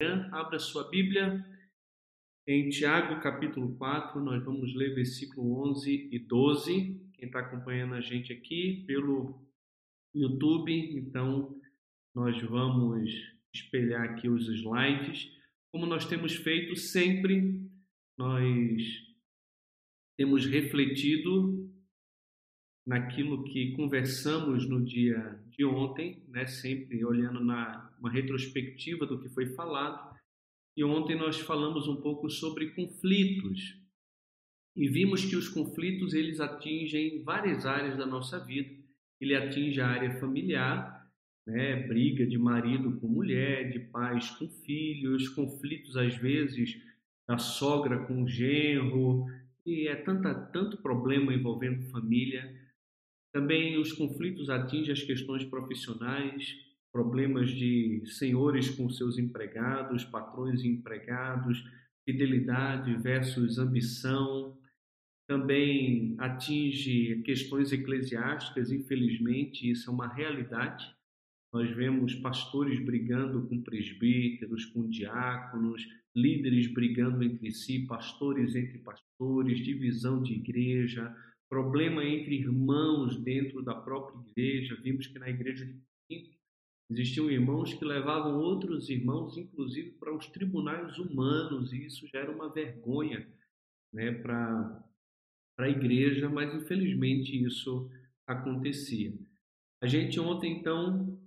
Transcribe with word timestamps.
Abra 0.00 0.60
sua 0.60 0.88
Bíblia 0.88 1.44
em 2.46 2.68
Tiago, 2.68 3.20
capítulo 3.20 3.74
4, 3.74 4.20
nós 4.20 4.44
vamos 4.44 4.72
ler 4.72 4.94
versículo 4.94 5.68
11 5.70 6.08
e 6.12 6.20
12. 6.20 7.10
Quem 7.14 7.26
está 7.26 7.40
acompanhando 7.40 7.94
a 7.94 8.00
gente 8.00 8.32
aqui 8.32 8.84
pelo 8.86 9.44
YouTube, 10.14 10.72
então 10.96 11.60
nós 12.14 12.40
vamos 12.42 13.10
espelhar 13.52 14.04
aqui 14.04 14.28
os 14.28 14.48
slides. 14.48 15.32
Como 15.72 15.84
nós 15.84 16.04
temos 16.04 16.32
feito 16.32 16.76
sempre, 16.76 17.68
nós 18.16 19.04
temos 20.16 20.46
refletido 20.46 21.57
naquilo 22.88 23.44
que 23.44 23.72
conversamos 23.72 24.66
no 24.66 24.82
dia 24.82 25.38
de 25.50 25.62
ontem, 25.62 26.22
né, 26.26 26.46
sempre 26.46 27.04
olhando 27.04 27.44
na 27.44 27.86
uma 28.00 28.10
retrospectiva 28.10 29.04
do 29.04 29.20
que 29.20 29.28
foi 29.28 29.46
falado. 29.54 30.16
E 30.74 30.82
ontem 30.82 31.14
nós 31.14 31.38
falamos 31.38 31.86
um 31.86 31.96
pouco 31.96 32.30
sobre 32.30 32.70
conflitos. 32.70 33.76
E 34.74 34.88
vimos 34.88 35.24
que 35.24 35.36
os 35.36 35.48
conflitos 35.48 36.14
eles 36.14 36.40
atingem 36.40 37.22
várias 37.24 37.66
áreas 37.66 37.98
da 37.98 38.06
nossa 38.06 38.42
vida. 38.42 38.70
Ele 39.20 39.34
atinge 39.34 39.80
a 39.82 39.88
área 39.88 40.18
familiar, 40.18 41.06
né, 41.46 41.86
briga 41.86 42.26
de 42.26 42.38
marido 42.38 42.98
com 43.00 43.06
mulher, 43.06 43.70
de 43.70 43.80
pais 43.80 44.30
com 44.30 44.48
filhos, 44.48 45.28
conflitos 45.28 45.94
às 45.94 46.16
vezes 46.16 46.80
da 47.26 47.36
sogra 47.36 47.98
com 48.06 48.22
o 48.22 48.28
genro, 48.28 49.26
e 49.66 49.88
é 49.88 49.96
tanta, 49.96 50.34
tanto 50.34 50.78
problema 50.78 51.34
envolvendo 51.34 51.90
família. 51.90 52.57
Também 53.32 53.78
os 53.78 53.92
conflitos 53.92 54.48
atingem 54.48 54.92
as 54.92 55.02
questões 55.02 55.44
profissionais, 55.44 56.56
problemas 56.92 57.50
de 57.50 58.02
senhores 58.06 58.70
com 58.70 58.88
seus 58.88 59.18
empregados, 59.18 60.04
patrões 60.04 60.62
e 60.62 60.68
empregados, 60.68 61.62
fidelidade 62.08 62.94
versus 62.96 63.58
ambição. 63.58 64.58
Também 65.28 66.14
atinge 66.18 67.22
questões 67.22 67.70
eclesiásticas, 67.70 68.72
infelizmente, 68.72 69.70
isso 69.70 69.90
é 69.90 69.92
uma 69.92 70.08
realidade. 70.08 70.90
Nós 71.52 71.70
vemos 71.70 72.14
pastores 72.16 72.82
brigando 72.82 73.46
com 73.46 73.62
presbíteros, 73.62 74.64
com 74.66 74.88
diáconos, 74.88 75.86
líderes 76.16 76.66
brigando 76.66 77.22
entre 77.22 77.50
si, 77.50 77.86
pastores 77.86 78.54
entre 78.54 78.78
pastores, 78.78 79.62
divisão 79.62 80.22
de 80.22 80.34
igreja, 80.34 81.14
problema 81.48 82.04
entre 82.04 82.34
irmãos 82.34 83.16
dentro 83.16 83.62
da 83.62 83.74
própria 83.74 84.20
igreja. 84.30 84.78
Vimos 84.82 85.06
que 85.06 85.18
na 85.18 85.28
igreja 85.28 85.64
de 85.64 85.74
Corinto 86.06 86.36
existiam 86.90 87.30
irmãos 87.30 87.74
que 87.74 87.84
levavam 87.84 88.38
outros 88.38 88.88
irmãos, 88.88 89.36
inclusive, 89.36 89.92
para 89.92 90.14
os 90.14 90.26
tribunais 90.26 90.98
humanos, 90.98 91.72
e 91.72 91.86
isso 91.86 92.06
já 92.08 92.20
era 92.20 92.30
uma 92.30 92.52
vergonha 92.52 93.26
né, 93.92 94.12
para 94.12 94.84
a 95.58 95.68
igreja, 95.68 96.28
mas 96.28 96.54
infelizmente 96.54 97.42
isso 97.42 97.90
acontecia. 98.26 99.12
A 99.82 99.86
gente 99.86 100.18
ontem, 100.18 100.58
então, 100.58 101.18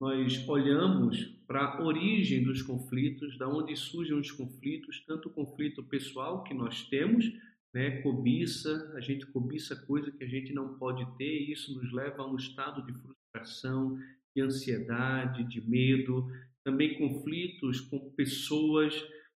nós 0.00 0.46
olhamos 0.48 1.24
para 1.46 1.64
a 1.64 1.82
origem 1.82 2.42
dos 2.42 2.62
conflitos, 2.62 3.38
da 3.38 3.48
onde 3.48 3.74
surgem 3.76 4.18
os 4.18 4.30
conflitos, 4.30 5.04
tanto 5.06 5.28
o 5.28 5.32
conflito 5.32 5.82
pessoal 5.84 6.44
que 6.44 6.52
nós 6.52 6.86
temos, 6.88 7.24
né, 7.76 8.00
cobiça, 8.00 8.90
a 8.94 9.00
gente 9.00 9.26
cobiça 9.26 9.76
coisa 9.76 10.10
que 10.10 10.24
a 10.24 10.26
gente 10.26 10.50
não 10.54 10.78
pode 10.78 11.04
ter, 11.18 11.42
e 11.42 11.52
isso 11.52 11.74
nos 11.74 11.92
leva 11.92 12.22
a 12.22 12.26
um 12.26 12.34
estado 12.34 12.80
de 12.86 12.98
frustração, 12.98 13.98
de 14.34 14.40
ansiedade, 14.40 15.44
de 15.44 15.60
medo, 15.60 16.26
também 16.64 16.96
conflitos 16.96 17.82
com 17.82 17.98
pessoas, 18.12 18.94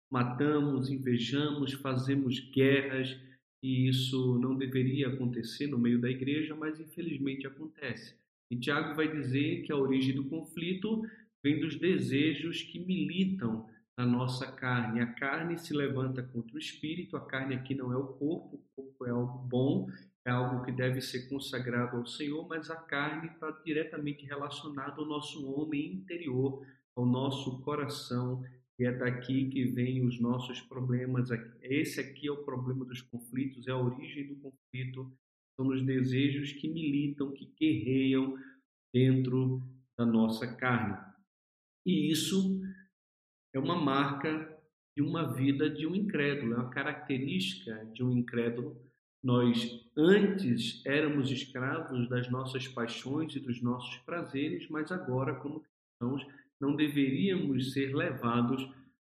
matamos, 0.10 0.90
invejamos, 0.90 1.74
fazemos 1.74 2.40
guerras, 2.40 3.20
e 3.62 3.90
isso 3.90 4.40
não 4.40 4.56
deveria 4.56 5.10
acontecer 5.10 5.68
no 5.68 5.78
meio 5.78 6.00
da 6.00 6.10
igreja, 6.10 6.56
mas 6.56 6.80
infelizmente 6.80 7.46
acontece. 7.46 8.16
E 8.50 8.56
Tiago 8.56 8.96
vai 8.96 9.12
dizer 9.12 9.64
que 9.64 9.72
a 9.74 9.78
origem 9.78 10.16
do 10.16 10.30
conflito 10.30 11.06
vem 11.44 11.60
dos 11.60 11.76
desejos 11.76 12.64
que 12.64 12.80
militam 12.80 13.69
na 14.00 14.06
nossa 14.06 14.50
carne. 14.50 15.02
A 15.02 15.08
carne 15.08 15.58
se 15.58 15.74
levanta 15.74 16.24
contra 16.24 16.56
o 16.56 16.58
espírito, 16.58 17.18
a 17.18 17.26
carne 17.26 17.54
aqui 17.54 17.76
não 17.76 17.92
é 17.92 17.98
o 17.98 18.08
corpo, 18.08 18.56
o 18.56 18.64
corpo 18.74 19.06
é 19.06 19.10
algo 19.10 19.40
bom, 19.40 19.90
é 20.24 20.32
algo 20.32 20.64
que 20.64 20.72
deve 20.72 21.02
ser 21.02 21.28
consagrado 21.28 21.98
ao 21.98 22.06
Senhor, 22.06 22.48
mas 22.48 22.72
a 22.72 22.78
carne 22.78 23.28
está 23.28 23.52
diretamente 23.66 24.26
relacionada 24.26 25.02
ao 25.02 25.06
nosso 25.06 25.46
homem 25.52 25.96
interior, 25.96 26.66
ao 26.96 27.06
nosso 27.06 27.60
coração, 27.60 28.42
e 28.80 28.86
é 28.86 28.92
daqui 28.94 29.50
que 29.50 29.66
vêm 29.66 30.06
os 30.06 30.18
nossos 30.22 30.62
problemas. 30.62 31.28
Esse 31.62 32.00
aqui 32.00 32.30
é 32.30 32.32
o 32.32 32.46
problema 32.46 32.86
dos 32.86 33.02
conflitos, 33.02 33.68
é 33.68 33.72
a 33.72 33.78
origem 33.78 34.28
do 34.28 34.38
conflito, 34.38 35.12
são 35.58 35.68
os 35.68 35.82
desejos 35.82 36.54
que 36.54 36.70
militam, 36.70 37.34
que 37.34 37.54
guerreiam 37.60 38.38
dentro 38.94 39.62
da 39.98 40.06
nossa 40.06 40.48
carne. 40.56 40.98
E 41.86 42.10
isso 42.10 42.62
é 43.54 43.60
uma 43.60 43.76
marca 43.76 44.58
de 44.96 45.02
uma 45.02 45.34
vida 45.34 45.70
de 45.70 45.88
um 45.88 45.96
incrédulo, 45.96 46.54
é 46.54 46.58
uma 46.58 46.70
característica 46.70 47.86
de 47.94 48.04
um 48.04 48.12
incrédulo. 48.12 48.76
Nós 49.24 49.86
antes 49.98 50.82
éramos 50.86 51.32
escravos 51.32 52.08
das 52.10 52.30
nossas 52.30 52.68
paixões 52.68 53.36
e 53.36 53.40
dos 53.40 53.62
nossos 53.62 53.98
prazeres, 54.00 54.68
mas 54.70 54.92
agora, 54.92 55.36
como 55.36 55.62
cristãos, 55.62 56.26
não 56.60 56.76
deveríamos 56.76 57.74
ser 57.74 57.96
levados 57.96 58.70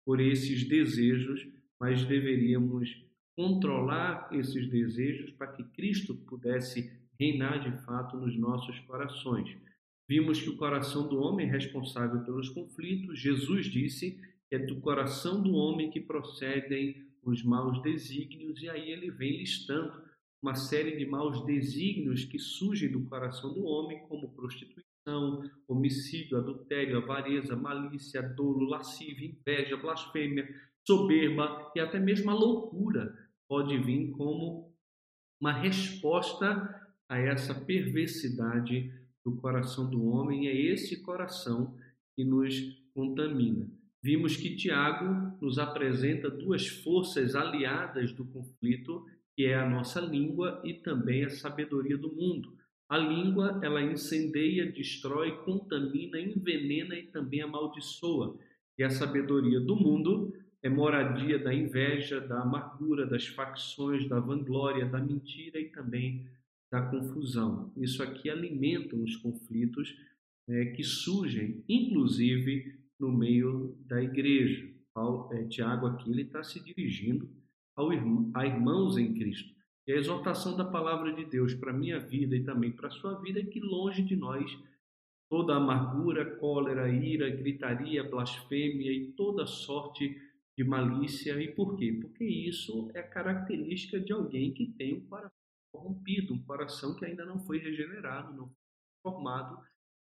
por 0.05 0.19
esses 0.19 0.67
desejos, 0.67 1.47
mas 1.79 2.05
deveríamos 2.05 3.03
controlar 3.35 4.29
esses 4.31 4.69
desejos 4.69 5.31
para 5.31 5.51
que 5.51 5.63
Cristo 5.63 6.15
pudesse 6.15 6.91
reinar 7.19 7.59
de 7.59 7.77
fato 7.83 8.17
nos 8.17 8.37
nossos 8.37 8.79
corações. 8.81 9.57
Vimos 10.07 10.41
que 10.41 10.49
o 10.49 10.57
coração 10.57 11.07
do 11.07 11.17
homem 11.17 11.47
é 11.47 11.51
responsável 11.51 12.21
pelos 12.23 12.49
conflitos. 12.49 13.19
Jesus 13.19 13.65
disse 13.65 14.19
que 14.47 14.55
é 14.55 14.59
do 14.59 14.79
coração 14.79 15.41
do 15.41 15.53
homem 15.53 15.89
que 15.89 15.99
procedem 15.99 17.03
os 17.23 17.43
maus 17.43 17.81
desígnios, 17.81 18.61
e 18.61 18.69
aí 18.69 18.91
ele 18.91 19.09
vem 19.09 19.37
listando 19.37 20.05
uma 20.41 20.53
série 20.53 20.95
de 20.95 21.07
maus 21.07 21.43
desígnios 21.45 22.23
que 22.23 22.37
surgem 22.37 22.91
do 22.91 23.03
coração 23.05 23.51
do 23.51 23.63
homem, 23.63 24.05
como 24.07 24.31
prostituição, 24.35 24.85
homicídio, 25.67 26.37
adultério, 26.37 26.97
avareza, 26.97 27.55
malícia, 27.55 28.21
dolo, 28.21 28.69
lascívia, 28.69 29.27
inveja, 29.27 29.75
blasfêmia, 29.75 30.47
soberba 30.85 31.71
e 31.75 31.79
até 31.79 31.99
mesmo 31.99 32.29
a 32.29 32.33
loucura 32.33 33.11
pode 33.47 33.75
vir 33.79 34.11
como 34.11 34.71
uma 35.41 35.51
resposta 35.51 36.87
a 37.09 37.17
essa 37.17 37.53
perversidade 37.53 38.91
do 39.25 39.35
coração 39.37 39.89
do 39.89 40.05
homem, 40.05 40.47
é 40.47 40.55
esse 40.55 41.01
coração 41.01 41.75
que 42.15 42.23
nos 42.23 42.53
contamina. 42.93 43.67
Vimos 44.01 44.37
que 44.37 44.55
Tiago 44.55 45.35
nos 45.41 45.57
apresenta 45.57 46.29
duas 46.29 46.67
forças 46.67 47.33
aliadas 47.33 48.13
do 48.13 48.23
conflito, 48.23 49.03
que 49.35 49.45
é 49.45 49.55
a 49.55 49.67
nossa 49.67 49.99
língua 49.99 50.61
e 50.63 50.75
também 50.75 51.25
a 51.25 51.29
sabedoria 51.31 51.97
do 51.97 52.13
mundo. 52.13 52.55
A 52.87 52.99
língua, 52.99 53.59
ela 53.63 53.81
incendeia, 53.81 54.71
destrói, 54.71 55.31
contamina, 55.43 56.19
envenena 56.19 56.95
e 56.95 57.07
também 57.07 57.41
amaldiçoa. 57.41 58.37
E 58.77 58.83
a 58.83 58.91
sabedoria 58.91 59.59
do 59.59 59.75
mundo 59.75 60.31
é 60.61 60.69
moradia 60.69 61.39
da 61.39 61.51
inveja, 61.51 62.21
da 62.21 62.41
amargura, 62.41 63.07
das 63.07 63.25
facções, 63.25 64.07
da 64.07 64.19
vanglória, 64.19 64.85
da 64.85 64.99
mentira 64.99 65.59
e 65.59 65.69
também 65.69 66.27
da 66.71 66.81
confusão. 66.81 67.71
Isso 67.77 68.01
aqui 68.01 68.29
alimenta 68.29 68.95
os 68.95 69.15
conflitos 69.17 69.95
é, 70.47 70.65
que 70.65 70.83
surgem, 70.83 71.63
inclusive 71.67 72.79
no 72.99 73.11
meio 73.11 73.77
da 73.85 74.01
igreja. 74.01 74.69
Paulo, 74.93 75.33
é, 75.33 75.43
Tiago 75.45 75.87
aqui 75.87 76.09
ele 76.09 76.23
está 76.23 76.43
se 76.43 76.63
dirigindo 76.63 77.29
ao 77.75 77.91
irmão, 77.91 78.31
a 78.33 78.45
irmãos 78.45 78.97
em 78.97 79.13
Cristo. 79.13 79.53
E 79.87 79.91
a 79.91 79.97
exortação 79.97 80.55
da 80.55 80.65
palavra 80.65 81.13
de 81.13 81.25
Deus 81.25 81.53
para 81.53 81.71
a 81.71 81.77
minha 81.77 81.99
vida 81.99 82.35
e 82.35 82.43
também 82.43 82.71
para 82.71 82.87
a 82.87 82.91
sua 82.91 83.19
vida 83.21 83.39
é 83.39 83.45
que 83.45 83.59
longe 83.59 84.01
de 84.01 84.15
nós 84.15 84.57
toda 85.29 85.55
amargura, 85.55 86.37
cólera, 86.37 86.89
ira, 86.89 87.29
gritaria, 87.29 88.03
blasfêmia 88.03 88.91
e 88.91 89.11
toda 89.11 89.45
sorte 89.45 90.15
de 90.57 90.63
malícia. 90.63 91.41
E 91.41 91.51
por 91.53 91.77
quê? 91.77 91.97
Porque 92.01 92.23
isso 92.23 92.89
é 92.93 93.01
característica 93.01 93.99
de 93.99 94.13
alguém 94.13 94.53
que 94.53 94.67
tem 94.67 94.95
um 94.95 95.01
coração 95.01 95.44
corrompido, 95.75 96.33
um 96.33 96.43
coração 96.43 96.95
que 96.95 97.05
ainda 97.05 97.25
não 97.25 97.39
foi 97.39 97.57
regenerado, 97.59 98.35
não 98.35 98.47
foi 98.47 99.11
formado. 99.11 99.59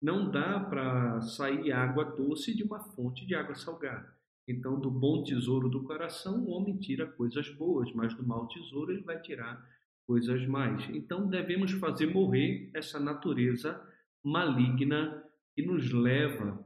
Não 0.00 0.31
dá 0.31 0.61
para 0.61 1.20
sair 1.23 1.73
água 1.73 2.05
doce 2.05 2.55
de 2.55 2.62
uma 2.62 2.81
fonte 2.81 3.26
de 3.26 3.35
água 3.35 3.55
salgada. 3.55 4.14
Então, 4.49 4.79
do 4.79 4.91
bom 4.91 5.25
tesouro 5.25 5.69
do 5.69 5.82
coração, 5.82 6.44
o 6.44 6.50
homem 6.50 6.76
tira 6.76 7.06
coisas 7.06 7.49
boas, 7.50 7.93
mas 7.94 8.14
do 8.14 8.25
mau 8.25 8.47
tesouro 8.47 8.93
ele 8.93 9.03
vai 9.03 9.20
tirar 9.20 9.64
coisas 10.06 10.47
mais. 10.47 10.88
Então, 10.91 11.29
devemos 11.29 11.73
fazer 11.73 12.06
morrer 12.06 12.70
essa 12.73 13.00
natureza 13.00 13.82
maligna 14.23 15.25
que 15.55 15.62
nos 15.62 15.91
leva 15.91 16.64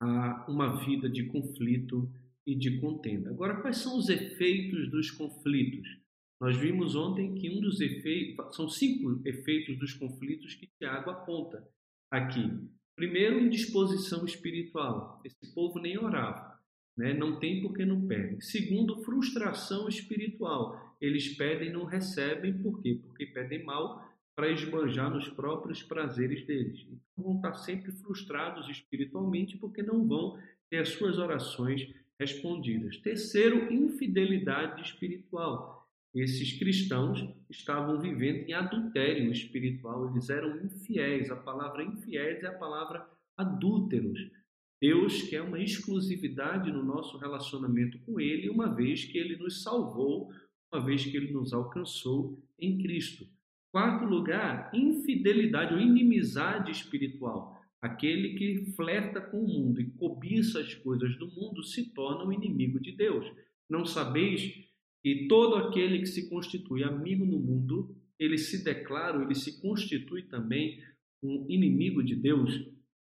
a 0.00 0.44
uma 0.48 0.84
vida 0.84 1.08
de 1.08 1.24
conflito 1.24 2.12
e 2.46 2.54
de 2.54 2.78
contenda. 2.80 3.30
Agora, 3.30 3.60
quais 3.60 3.78
são 3.78 3.96
os 3.96 4.08
efeitos 4.08 4.90
dos 4.90 5.10
conflitos? 5.10 6.05
Nós 6.40 6.56
vimos 6.56 6.94
ontem 6.94 7.34
que 7.34 7.48
um 7.50 7.60
dos 7.60 7.80
efeitos, 7.80 8.54
são 8.54 8.68
cinco 8.68 9.20
efeitos 9.24 9.78
dos 9.78 9.94
conflitos 9.94 10.54
que 10.54 10.68
Tiago 10.78 11.10
aponta 11.10 11.66
aqui. 12.10 12.50
Primeiro, 12.94 13.40
indisposição 13.40 14.24
espiritual. 14.24 15.20
Esse 15.24 15.54
povo 15.54 15.78
nem 15.78 15.98
orava, 15.98 16.58
né? 16.96 17.14
não 17.14 17.38
tem 17.38 17.62
porque 17.62 17.84
não 17.84 18.06
pede. 18.06 18.44
Segundo, 18.44 19.02
frustração 19.02 19.88
espiritual. 19.88 20.96
Eles 21.00 21.36
pedem 21.36 21.68
e 21.68 21.72
não 21.72 21.84
recebem, 21.84 22.56
por 22.62 22.80
quê? 22.80 22.98
Porque 23.02 23.26
pedem 23.26 23.64
mal 23.64 24.02
para 24.34 24.50
esbanjar 24.50 25.10
nos 25.10 25.28
próprios 25.28 25.82
prazeres 25.82 26.44
deles. 26.46 26.86
Então, 26.86 27.24
vão 27.24 27.36
estar 27.36 27.54
sempre 27.54 27.92
frustrados 27.92 28.68
espiritualmente 28.68 29.56
porque 29.56 29.82
não 29.82 30.06
vão 30.06 30.38
ter 30.70 30.78
as 30.78 30.90
suas 30.90 31.18
orações 31.18 31.88
respondidas. 32.18 32.98
Terceiro, 32.98 33.72
infidelidade 33.72 34.82
espiritual. 34.82 35.75
Esses 36.16 36.58
cristãos 36.58 37.22
estavam 37.50 38.00
vivendo 38.00 38.48
em 38.48 38.54
adultério 38.54 39.30
espiritual, 39.30 40.08
eles 40.08 40.30
eram 40.30 40.64
infiéis. 40.64 41.30
A 41.30 41.36
palavra 41.36 41.84
infiéis 41.84 42.42
é 42.42 42.46
a 42.46 42.54
palavra 42.54 43.06
adúlteros. 43.36 44.18
Deus 44.80 45.20
quer 45.24 45.42
uma 45.42 45.60
exclusividade 45.60 46.72
no 46.72 46.82
nosso 46.82 47.18
relacionamento 47.18 47.98
com 47.98 48.18
Ele, 48.18 48.48
uma 48.48 48.74
vez 48.74 49.04
que 49.04 49.18
Ele 49.18 49.36
nos 49.36 49.62
salvou, 49.62 50.30
uma 50.72 50.82
vez 50.82 51.04
que 51.04 51.14
Ele 51.14 51.34
nos 51.34 51.52
alcançou 51.52 52.42
em 52.58 52.78
Cristo. 52.78 53.28
Quarto 53.70 54.06
lugar, 54.06 54.70
infidelidade 54.72 55.74
ou 55.74 55.80
inimizade 55.80 56.70
espiritual. 56.70 57.60
Aquele 57.78 58.38
que 58.38 58.72
flerta 58.72 59.20
com 59.20 59.44
o 59.44 59.46
mundo 59.46 59.82
e 59.82 59.90
cobiça 59.90 60.60
as 60.60 60.74
coisas 60.74 61.14
do 61.18 61.30
mundo 61.30 61.62
se 61.62 61.92
torna 61.92 62.24
um 62.24 62.32
inimigo 62.32 62.80
de 62.80 62.92
Deus. 62.92 63.30
Não 63.68 63.84
sabeis 63.84 64.65
que 65.06 65.28
todo 65.28 65.54
aquele 65.54 66.00
que 66.00 66.06
se 66.06 66.28
constitui 66.28 66.82
amigo 66.82 67.24
no 67.24 67.38
mundo, 67.38 67.96
ele 68.18 68.36
se 68.36 68.64
declara, 68.64 69.22
ele 69.22 69.36
se 69.36 69.60
constitui 69.60 70.24
também 70.24 70.82
um 71.22 71.46
inimigo 71.48 72.02
de 72.02 72.16
Deus. 72.16 72.68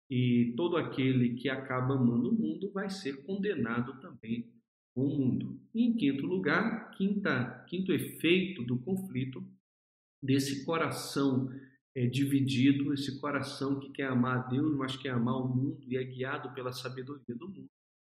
E 0.09 0.55
todo 0.57 0.77
aquele 0.77 1.35
que 1.35 1.49
acaba 1.49 1.95
amando 1.95 2.31
o 2.31 2.33
mundo 2.33 2.71
vai 2.71 2.89
ser 2.89 3.25
condenado 3.25 4.01
também 4.01 4.49
com 4.95 5.05
o 5.05 5.19
mundo. 5.19 5.61
E 5.75 5.83
em 5.83 5.97
quinto 5.97 6.25
lugar, 6.29 6.93
quinta, 6.93 7.65
quinto 7.69 7.93
efeito 7.93 8.63
do 8.63 8.79
conflito 8.79 9.45
desse 10.23 10.65
coração 10.65 11.51
é, 11.93 12.07
dividido, 12.07 12.95
esse 12.95 13.21
coração 13.21 13.81
que 13.81 13.91
quer 13.91 14.07
amar 14.07 14.39
a 14.39 14.49
Deus, 14.49 14.77
mas 14.77 14.97
quer 14.97 15.11
amar 15.11 15.43
o 15.43 15.49
mundo 15.49 15.83
e 15.89 15.97
é 15.97 16.05
guiado 16.05 16.55
pela 16.55 16.71
sabedoria 16.71 17.35
do 17.35 17.49
mundo, 17.49 17.67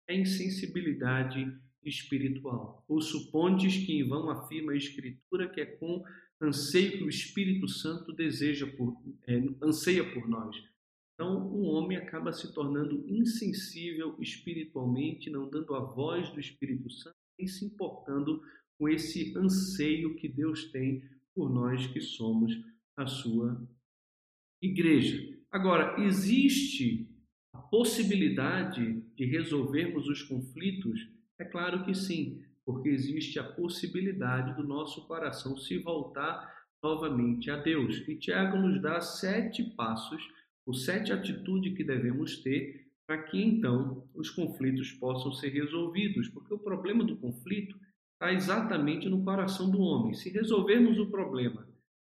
é 0.08 0.16
insensibilidade 0.16 1.46
espiritual. 1.86 2.84
Ou 2.88 3.02
supondes 3.02 3.86
que 3.86 3.94
em 3.94 4.08
vão 4.08 4.30
afirma 4.30 4.74
a 4.74 4.78
Escritura 4.78 5.48
que 5.48 5.62
é 5.62 5.66
com 5.66 6.04
anseio 6.42 6.98
que 6.98 7.04
o 7.04 7.10
Espírito 7.10 7.68
Santo 7.68 8.12
deseja 8.12 8.68
por, 8.68 9.02
é, 9.28 9.42
anseia 9.62 10.04
por 10.14 10.28
nós. 10.28 10.56
Então, 11.14 11.48
o 11.48 11.62
homem 11.64 11.98
acaba 11.98 12.34
se 12.34 12.54
tornando 12.54 13.06
insensível 13.08 14.18
espiritualmente, 14.20 15.30
não 15.30 15.50
dando 15.50 15.74
a 15.74 15.80
voz 15.80 16.30
do 16.32 16.40
Espírito 16.40 16.90
Santo 16.90 17.16
e 17.40 17.48
se 17.48 17.66
importando 17.66 18.42
com 18.78 18.90
esse 18.90 19.38
anseio 19.38 20.16
que 20.16 20.28
Deus 20.28 20.72
tem 20.72 21.02
por 21.34 21.50
nós 21.50 21.88
que 21.88 22.02
somos 22.02 22.54
a 22.98 23.08
sua 23.08 23.66
igreja. 24.62 25.38
Agora, 25.50 26.02
existe 26.04 27.10
a 27.54 27.60
possibilidade 27.60 29.02
de 29.16 29.26
resolvermos 29.26 30.08
os 30.10 30.22
conflitos? 30.24 31.08
É 31.40 31.46
claro 31.46 31.84
que 31.84 31.94
sim, 31.94 32.44
porque 32.66 32.90
existe 32.90 33.38
a 33.40 33.44
possibilidade 33.44 34.56
do 34.56 34.68
nosso 34.68 35.06
coração 35.08 35.58
se 35.58 35.78
voltar 35.80 36.54
novamente 36.82 37.50
a 37.52 37.58
Deus. 37.58 37.98
E 38.08 38.16
Tiago 38.16 38.58
nos 38.58 38.82
dá 38.82 39.02
sete 39.02 39.64
passos, 39.76 40.22
ou 40.66 40.74
sete 40.74 41.12
atitudes 41.12 41.76
que 41.76 41.84
devemos 41.84 42.42
ter 42.42 42.86
para 43.08 43.22
que 43.22 43.40
então 43.40 44.08
os 44.16 44.32
conflitos 44.32 44.92
possam 44.94 45.32
ser 45.32 45.50
resolvidos, 45.50 46.28
porque 46.30 46.54
o 46.54 46.60
problema 46.60 47.04
do 47.04 47.18
conflito 47.18 47.78
está 48.14 48.34
exatamente 48.34 49.08
no 49.08 49.24
coração 49.24 49.70
do 49.70 49.80
homem. 49.80 50.14
Se 50.14 50.30
resolvermos 50.30 50.98
o 50.98 51.12
problema 51.12 51.68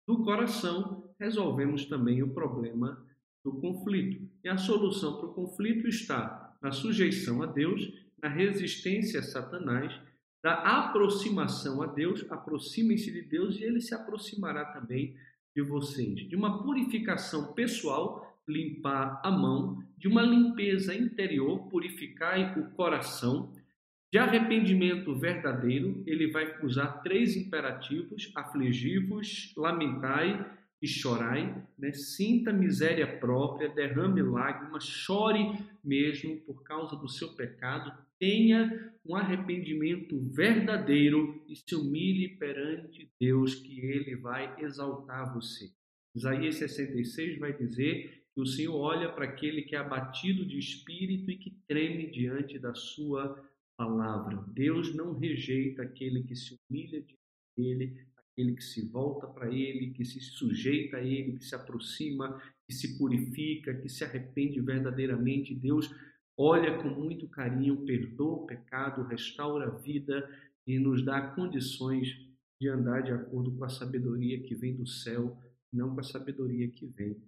do 0.06 0.22
coração, 0.22 1.10
resolvemos 1.18 1.86
também 1.86 2.22
o 2.22 2.34
problema 2.34 3.02
do 3.44 3.52
conflito. 3.60 4.28
E 4.44 4.48
a 4.48 4.58
solução 4.58 5.16
para 5.16 5.28
o 5.28 5.34
conflito 5.34 5.88
está 5.88 6.56
na 6.60 6.72
sujeição 6.72 7.42
a 7.42 7.46
Deus, 7.46 7.90
na 8.22 8.28
resistência 8.28 9.20
a 9.20 9.22
Satanás, 9.22 9.92
da 10.42 10.54
aproximação 10.54 11.82
a 11.82 11.86
Deus, 11.86 12.24
aproximem-se 12.30 13.10
de 13.10 13.22
Deus 13.22 13.56
e 13.56 13.64
ele 13.64 13.80
se 13.80 13.94
aproximará 13.94 14.64
também 14.66 15.16
de 15.54 15.62
vocês. 15.62 16.28
De 16.28 16.36
uma 16.36 16.62
purificação 16.62 17.52
pessoal, 17.52 18.40
limpar 18.48 19.20
a 19.24 19.30
mão, 19.30 19.82
de 19.96 20.08
uma 20.08 20.22
limpeza 20.22 20.94
interior, 20.94 21.68
purificar 21.68 22.58
o 22.58 22.70
coração, 22.72 23.52
de 24.12 24.18
arrependimento 24.18 25.14
verdadeiro, 25.14 26.02
ele 26.06 26.30
vai 26.30 26.62
usar 26.62 27.00
três 27.02 27.34
imperativos: 27.34 28.30
afligivos, 28.34 29.54
lamentai 29.56 30.44
e 30.82 30.86
chorai. 30.86 31.64
Né? 31.78 31.92
Sinta 31.92 32.52
miséria 32.52 33.06
própria, 33.06 33.70
derrame 33.70 34.20
lágrimas, 34.20 34.84
chore 34.84 35.56
mesmo 35.82 36.36
por 36.42 36.62
causa 36.62 36.94
do 36.94 37.08
seu 37.08 37.28
pecado. 37.34 37.90
Tenha 38.22 38.94
um 39.04 39.16
arrependimento 39.16 40.16
verdadeiro 40.30 41.44
e 41.48 41.56
se 41.56 41.74
humilhe 41.74 42.28
perante 42.36 43.10
Deus, 43.20 43.56
que 43.56 43.80
ele 43.80 44.14
vai 44.14 44.62
exaltar 44.62 45.34
você. 45.34 45.72
Isaías 46.14 46.54
66 46.54 47.40
vai 47.40 47.52
dizer 47.52 48.22
que 48.32 48.40
o 48.40 48.46
Senhor 48.46 48.76
olha 48.76 49.10
para 49.10 49.24
aquele 49.24 49.62
que 49.62 49.74
é 49.74 49.78
abatido 49.80 50.46
de 50.46 50.56
espírito 50.56 51.32
e 51.32 51.36
que 51.36 51.50
treme 51.66 52.12
diante 52.12 52.60
da 52.60 52.72
sua 52.76 53.44
palavra. 53.76 54.40
Deus 54.54 54.94
não 54.94 55.18
rejeita 55.18 55.82
aquele 55.82 56.22
que 56.22 56.36
se 56.36 56.56
humilha 56.70 57.02
de 57.02 57.18
ele, 57.58 58.06
aquele 58.14 58.54
que 58.54 58.62
se 58.62 58.88
volta 58.88 59.26
para 59.26 59.52
ele, 59.52 59.94
que 59.94 60.04
se 60.04 60.20
sujeita 60.20 60.98
a 60.98 61.04
ele, 61.04 61.38
que 61.38 61.44
se 61.44 61.56
aproxima, 61.56 62.40
que 62.68 62.72
se 62.72 62.96
purifica, 62.96 63.74
que 63.74 63.88
se 63.88 64.04
arrepende 64.04 64.60
verdadeiramente. 64.60 65.56
Deus 65.56 65.90
olha 66.36 66.82
com 66.82 66.88
muito 66.88 67.28
carinho, 67.28 67.84
perdoa 67.84 68.42
o 68.42 68.46
pecado, 68.46 69.02
restaura 69.02 69.66
a 69.66 69.76
vida 69.76 70.28
e 70.66 70.78
nos 70.78 71.04
dá 71.04 71.34
condições 71.34 72.08
de 72.60 72.68
andar 72.68 73.02
de 73.02 73.12
acordo 73.12 73.50
com 73.56 73.64
a 73.64 73.68
sabedoria 73.68 74.42
que 74.42 74.54
vem 74.54 74.76
do 74.76 74.86
céu, 74.86 75.36
não 75.72 75.94
com 75.94 76.00
a 76.00 76.04
sabedoria 76.04 76.68
que 76.68 76.86
vem 76.86 77.20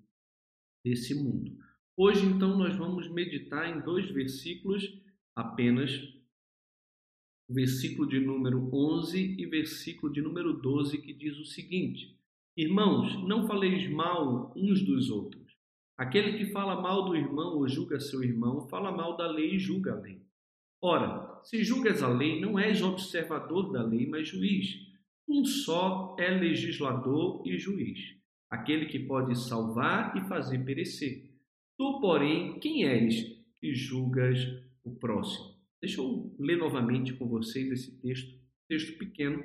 desse 0.84 1.14
mundo. 1.14 1.56
Hoje, 1.96 2.26
então, 2.26 2.56
nós 2.56 2.76
vamos 2.76 3.08
meditar 3.08 3.68
em 3.68 3.80
dois 3.80 4.10
versículos 4.10 5.00
apenas 5.34 5.90
versículo 7.48 8.08
de 8.08 8.20
número 8.20 8.70
11 8.72 9.36
e 9.38 9.46
versículo 9.46 10.12
de 10.12 10.22
número 10.22 10.52
12, 10.54 10.98
que 10.98 11.12
diz 11.12 11.38
o 11.38 11.44
seguinte: 11.44 12.18
Irmãos, 12.56 13.14
não 13.26 13.46
faleis 13.46 13.88
mal 13.90 14.52
uns 14.56 14.82
dos 14.82 15.10
outros. 15.10 15.43
Aquele 15.96 16.36
que 16.36 16.50
fala 16.50 16.80
mal 16.80 17.04
do 17.04 17.14
irmão 17.14 17.56
ou 17.56 17.68
julga 17.68 18.00
seu 18.00 18.22
irmão, 18.22 18.66
fala 18.68 18.90
mal 18.90 19.16
da 19.16 19.30
lei 19.30 19.54
e 19.54 19.58
julga 19.58 19.92
a 19.92 20.00
lei. 20.00 20.20
Ora, 20.82 21.40
se 21.44 21.62
julgas 21.62 22.02
a 22.02 22.08
lei, 22.08 22.40
não 22.40 22.58
és 22.58 22.82
observador 22.82 23.70
da 23.70 23.82
lei, 23.82 24.06
mas 24.06 24.28
juiz. 24.28 24.76
Um 25.28 25.44
só 25.44 26.16
é 26.18 26.28
legislador 26.28 27.42
e 27.46 27.56
juiz, 27.56 28.16
aquele 28.50 28.86
que 28.86 28.98
pode 28.98 29.38
salvar 29.38 30.16
e 30.16 30.28
fazer 30.28 30.64
perecer. 30.64 31.30
Tu, 31.78 32.00
porém, 32.00 32.58
quem 32.58 32.84
és 32.84 33.38
que 33.60 33.72
julgas 33.74 34.38
o 34.84 34.94
próximo? 34.94 35.54
Deixa 35.80 36.00
eu 36.00 36.34
ler 36.38 36.58
novamente 36.58 37.12
com 37.14 37.28
vocês 37.28 37.70
esse 37.70 38.00
texto, 38.00 38.38
texto 38.68 38.98
pequeno. 38.98 39.44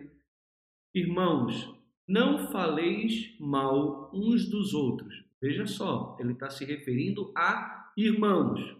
Irmãos, 0.93 1.73
não 2.07 2.51
faleis 2.51 3.35
mal 3.39 4.11
uns 4.13 4.49
dos 4.49 4.73
outros. 4.73 5.28
Veja 5.41 5.65
só, 5.65 6.17
ele 6.19 6.33
está 6.33 6.49
se 6.49 6.65
referindo 6.65 7.31
a 7.35 7.91
irmãos. 7.95 8.75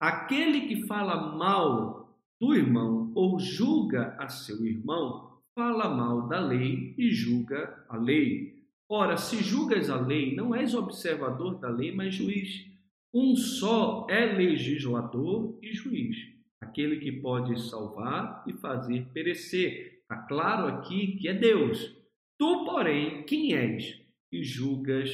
Aquele 0.00 0.68
que 0.68 0.86
fala 0.86 1.34
mal 1.36 2.16
do 2.40 2.54
irmão 2.54 3.12
ou 3.14 3.38
julga 3.38 4.14
a 4.18 4.28
seu 4.28 4.64
irmão, 4.66 5.40
fala 5.54 5.88
mal 5.88 6.28
da 6.28 6.38
lei 6.38 6.94
e 6.98 7.10
julga 7.10 7.84
a 7.88 7.96
lei. 7.96 8.66
Ora, 8.88 9.16
se 9.16 9.42
julgas 9.42 9.88
a 9.88 9.98
lei, 9.98 10.36
não 10.36 10.54
és 10.54 10.74
observador 10.74 11.58
da 11.58 11.68
lei, 11.68 11.94
mas 11.94 12.14
juiz. 12.14 12.66
Um 13.12 13.34
só 13.34 14.06
é 14.10 14.26
legislador 14.26 15.58
e 15.62 15.72
juiz 15.72 16.36
aquele 16.60 16.98
que 16.98 17.12
pode 17.12 17.58
salvar 17.68 18.44
e 18.46 18.52
fazer 18.52 19.06
perecer. 19.12 20.00
Está 20.02 20.16
claro 20.22 20.66
aqui 20.66 21.16
que 21.16 21.28
é 21.28 21.34
Deus. 21.34 21.96
Tu, 22.38 22.64
porém, 22.64 23.24
quem 23.24 23.54
és 23.54 23.98
e 24.30 24.42
julgas 24.42 25.10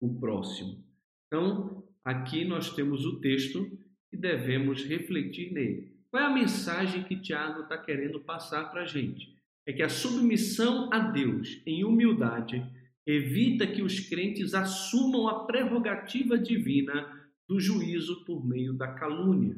o 0.00 0.18
próximo? 0.18 0.84
Então, 1.26 1.84
aqui 2.04 2.44
nós 2.44 2.74
temos 2.74 3.04
o 3.04 3.20
texto 3.20 3.78
e 4.12 4.16
devemos 4.16 4.84
refletir 4.84 5.52
nele. 5.52 5.96
Qual 6.10 6.22
é 6.22 6.26
a 6.26 6.34
mensagem 6.34 7.02
que 7.02 7.20
Tiago 7.20 7.62
está 7.62 7.76
querendo 7.76 8.20
passar 8.20 8.70
para 8.70 8.82
a 8.82 8.86
gente? 8.86 9.36
É 9.66 9.72
que 9.72 9.82
a 9.82 9.88
submissão 9.88 10.88
a 10.92 10.98
Deus 10.98 11.60
em 11.66 11.84
humildade 11.84 12.64
evita 13.06 13.66
que 13.66 13.82
os 13.82 14.00
crentes 14.00 14.54
assumam 14.54 15.28
a 15.28 15.44
prerrogativa 15.44 16.38
divina 16.38 17.06
do 17.48 17.60
juízo 17.60 18.24
por 18.24 18.44
meio 18.44 18.72
da 18.72 18.88
calúnia. 18.88 19.56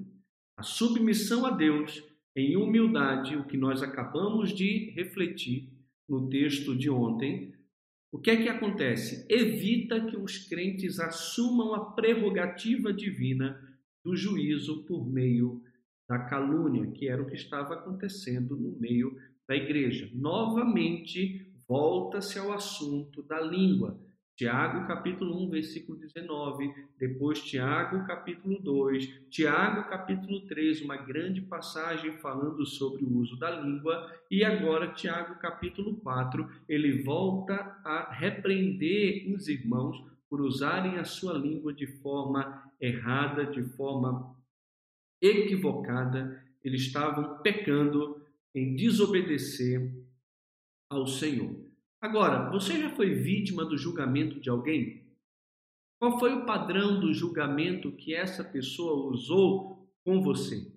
A 0.57 0.62
submissão 0.62 1.47
a 1.47 1.50
Deus 1.50 2.02
em 2.37 2.57
humildade, 2.57 3.37
o 3.37 3.45
que 3.45 3.57
nós 3.57 3.83
acabamos 3.83 4.54
de 4.54 4.90
refletir 4.90 5.73
no 6.09 6.28
texto 6.28 6.76
de 6.76 6.90
ontem, 6.90 7.52
o 8.11 8.19
que 8.19 8.31
é 8.31 8.43
que 8.43 8.49
acontece? 8.49 9.27
Evita 9.29 10.05
que 10.07 10.17
os 10.17 10.38
crentes 10.49 10.99
assumam 10.99 11.75
a 11.75 11.93
prerrogativa 11.93 12.93
divina 12.93 13.61
do 14.03 14.17
juízo 14.17 14.85
por 14.85 15.07
meio 15.07 15.62
da 16.09 16.19
calúnia, 16.19 16.91
que 16.91 17.07
era 17.07 17.23
o 17.23 17.27
que 17.27 17.37
estava 17.37 17.75
acontecendo 17.75 18.57
no 18.57 18.79
meio 18.79 19.15
da 19.47 19.55
igreja. 19.55 20.11
Novamente, 20.15 21.53
volta-se 21.69 22.38
ao 22.38 22.50
assunto 22.53 23.23
da 23.23 23.41
língua. 23.41 24.00
Tiago 24.38 24.87
capítulo 24.87 25.37
1, 25.47 25.50
versículo 25.50 25.99
19, 25.99 26.73
depois 26.97 27.42
Tiago 27.42 28.07
capítulo 28.07 28.61
2, 28.61 29.23
Tiago 29.28 29.90
capítulo 29.90 30.47
3, 30.47 30.83
uma 30.83 30.97
grande 30.97 31.40
passagem 31.40 32.12
falando 32.18 32.64
sobre 32.64 33.02
o 33.02 33.16
uso 33.16 33.37
da 33.37 33.50
língua, 33.50 34.09
e 34.30 34.45
agora 34.45 34.92
Tiago 34.92 35.40
capítulo 35.40 35.97
4, 35.97 36.49
ele 36.68 37.02
volta 37.02 37.80
a 37.85 38.12
repreender 38.12 39.28
os 39.35 39.49
irmãos 39.49 40.00
por 40.30 40.40
usarem 40.40 40.99
a 40.99 41.04
sua 41.04 41.33
língua 41.33 41.75
de 41.75 41.88
forma 41.88 42.62
errada, 42.80 43.45
de 43.45 43.64
forma 43.64 44.37
equivocada, 45.21 46.45
eles 46.62 46.83
estavam 46.83 47.42
pecando 47.42 48.25
em 48.54 48.76
desobedecer 48.76 49.92
ao 50.88 51.09
Senhor. 51.09 51.58
Agora, 52.00 52.49
você 52.50 52.81
já 52.81 52.90
foi 52.90 53.12
vítima 53.14 53.64
do 53.64 53.76
julgamento 53.76 54.38
de 54.40 54.49
alguém? 54.49 55.05
Qual 56.00 56.17
foi 56.21 56.33
o 56.33 56.47
padrão 56.47 57.00
do 57.00 57.12
julgamento 57.12 57.90
que 57.90 58.14
essa 58.14 58.45
pessoa 58.45 59.11
usou 59.11 59.90
com 60.05 60.23
você? 60.23 60.73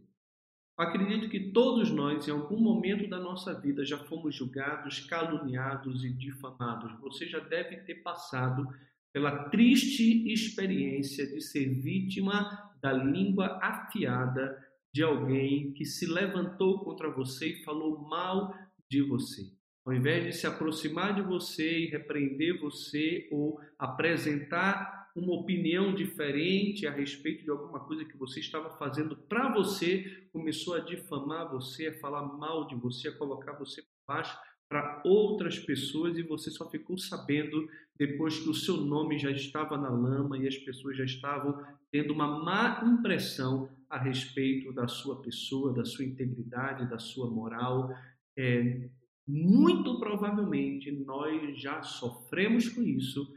Acredito 0.75 1.29
que 1.29 1.51
todos 1.51 1.91
nós, 1.91 2.27
em 2.27 2.31
algum 2.31 2.59
momento 2.59 3.07
da 3.07 3.19
nossa 3.19 3.53
vida, 3.53 3.85
já 3.85 3.99
fomos 3.99 4.33
julgados, 4.33 5.01
caluniados 5.01 6.03
e 6.03 6.11
difamados. 6.11 6.99
Você 7.01 7.27
já 7.27 7.37
deve 7.37 7.77
ter 7.81 8.01
passado 8.01 8.67
pela 9.13 9.47
triste 9.49 10.27
experiência 10.33 11.27
de 11.27 11.39
ser 11.39 11.69
vítima 11.69 12.73
da 12.81 12.91
língua 12.91 13.59
afiada 13.61 14.57
de 14.91 15.03
alguém 15.03 15.71
que 15.73 15.85
se 15.85 16.07
levantou 16.07 16.83
contra 16.83 17.11
você 17.11 17.49
e 17.49 17.63
falou 17.63 17.99
mal 17.99 18.55
de 18.89 19.03
você. 19.03 19.60
Ao 19.85 19.93
invés 19.93 20.23
de 20.23 20.33
se 20.33 20.45
aproximar 20.45 21.15
de 21.15 21.21
você 21.21 21.79
e 21.79 21.89
repreender 21.89 22.59
você 22.59 23.27
ou 23.31 23.59
apresentar 23.79 25.09
uma 25.15 25.33
opinião 25.33 25.93
diferente 25.93 26.87
a 26.87 26.91
respeito 26.91 27.43
de 27.43 27.49
alguma 27.49 27.79
coisa 27.79 28.05
que 28.05 28.15
você 28.15 28.39
estava 28.39 28.69
fazendo 28.77 29.15
para 29.15 29.51
você, 29.51 30.27
começou 30.31 30.75
a 30.75 30.79
difamar 30.79 31.51
você, 31.51 31.87
a 31.87 31.99
falar 31.99 32.23
mal 32.23 32.67
de 32.67 32.75
você, 32.75 33.09
a 33.09 33.17
colocar 33.17 33.53
você 33.53 33.83
baixo 34.07 34.37
para 34.69 35.01
outras 35.03 35.59
pessoas 35.59 36.17
e 36.17 36.23
você 36.23 36.49
só 36.49 36.69
ficou 36.69 36.97
sabendo 36.97 37.67
depois 37.97 38.39
que 38.39 38.49
o 38.49 38.53
seu 38.53 38.77
nome 38.77 39.19
já 39.19 39.29
estava 39.29 39.77
na 39.77 39.89
lama 39.89 40.37
e 40.37 40.47
as 40.47 40.57
pessoas 40.57 40.95
já 40.95 41.03
estavam 41.03 41.61
tendo 41.91 42.13
uma 42.13 42.25
má 42.25 42.81
impressão 42.85 43.69
a 43.89 43.97
respeito 43.97 44.71
da 44.71 44.87
sua 44.87 45.21
pessoa, 45.21 45.73
da 45.73 45.83
sua 45.83 46.05
integridade, 46.05 46.89
da 46.89 46.97
sua 46.97 47.29
moral. 47.29 47.93
É, 48.37 48.89
muito 49.27 49.99
provavelmente 49.99 50.91
nós 50.91 51.59
já 51.59 51.81
sofremos 51.81 52.69
com 52.69 52.81
isso, 52.81 53.33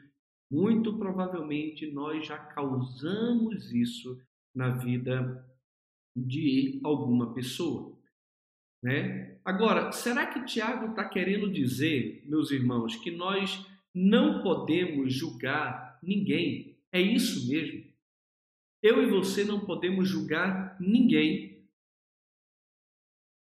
muito 0.50 0.96
provavelmente 0.98 1.90
nós 1.90 2.26
já 2.26 2.38
causamos 2.38 3.72
isso 3.72 4.20
na 4.54 4.70
vida 4.70 5.44
de 6.16 6.80
alguma 6.84 7.34
pessoa. 7.34 7.98
Né? 8.82 9.38
Agora, 9.44 9.90
será 9.92 10.26
que 10.26 10.44
Tiago 10.44 10.90
está 10.90 11.08
querendo 11.08 11.50
dizer, 11.50 12.22
meus 12.26 12.50
irmãos, 12.50 12.96
que 12.96 13.10
nós 13.10 13.66
não 13.94 14.42
podemos 14.42 15.12
julgar 15.12 15.98
ninguém? 16.02 16.76
É 16.92 17.00
isso 17.00 17.48
mesmo? 17.48 17.82
Eu 18.82 19.02
e 19.02 19.10
você 19.10 19.44
não 19.44 19.60
podemos 19.60 20.08
julgar 20.08 20.76
ninguém 20.78 21.53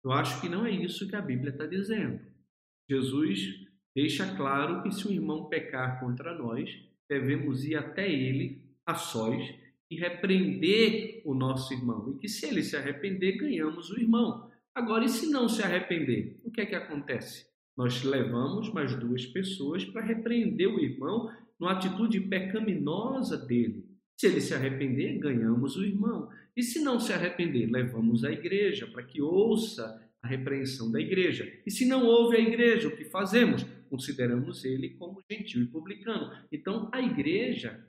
eu 0.03 0.11
acho 0.11 0.39
que 0.41 0.49
não 0.49 0.65
é 0.65 0.71
isso 0.71 1.07
que 1.07 1.15
a 1.15 1.21
Bíblia 1.21 1.51
está 1.51 1.65
dizendo. 1.65 2.19
Jesus 2.89 3.67
deixa 3.95 4.35
claro 4.35 4.81
que 4.81 4.91
se 4.91 5.07
o 5.07 5.11
irmão 5.11 5.49
pecar 5.49 5.99
contra 5.99 6.37
nós, 6.37 6.69
devemos 7.09 7.65
ir 7.65 7.75
até 7.75 8.09
ele 8.09 8.63
a 8.85 8.95
sós 8.95 9.43
e 9.89 9.95
repreender 9.95 11.21
o 11.25 11.33
nosso 11.33 11.73
irmão. 11.73 12.11
E 12.11 12.19
que 12.19 12.27
se 12.27 12.45
ele 12.45 12.63
se 12.63 12.75
arrepender, 12.75 13.37
ganhamos 13.37 13.89
o 13.89 13.99
irmão. 13.99 14.49
Agora, 14.73 15.03
e 15.03 15.09
se 15.09 15.29
não 15.29 15.49
se 15.49 15.63
arrepender? 15.63 16.39
O 16.43 16.51
que 16.51 16.61
é 16.61 16.65
que 16.65 16.75
acontece? 16.75 17.45
Nós 17.75 18.03
levamos 18.03 18.71
mais 18.71 18.95
duas 18.95 19.25
pessoas 19.25 19.83
para 19.85 20.05
repreender 20.05 20.67
o 20.67 20.79
irmão 20.79 21.31
numa 21.59 21.73
atitude 21.73 22.21
pecaminosa 22.21 23.37
dele. 23.37 23.85
Se 24.17 24.27
ele 24.27 24.41
se 24.41 24.53
arrepender, 24.53 25.17
ganhamos 25.17 25.75
o 25.75 25.83
irmão. 25.83 26.29
E 26.55 26.63
se 26.63 26.79
não 26.79 26.99
se 26.99 27.13
arrepender, 27.13 27.69
levamos 27.69 28.23
a 28.23 28.31
igreja 28.31 28.87
para 28.87 29.03
que 29.03 29.21
ouça 29.21 30.01
a 30.21 30.27
repreensão 30.27 30.91
da 30.91 30.99
igreja. 30.99 31.51
E 31.65 31.71
se 31.71 31.85
não 31.85 32.05
houve 32.05 32.37
a 32.37 32.39
igreja, 32.39 32.87
o 32.87 32.95
que 32.95 33.05
fazemos? 33.05 33.65
Consideramos 33.89 34.65
ele 34.65 34.89
como 34.89 35.23
gentil 35.29 35.63
e 35.63 35.67
publicano. 35.67 36.31
Então, 36.51 36.89
a 36.91 37.01
igreja 37.01 37.85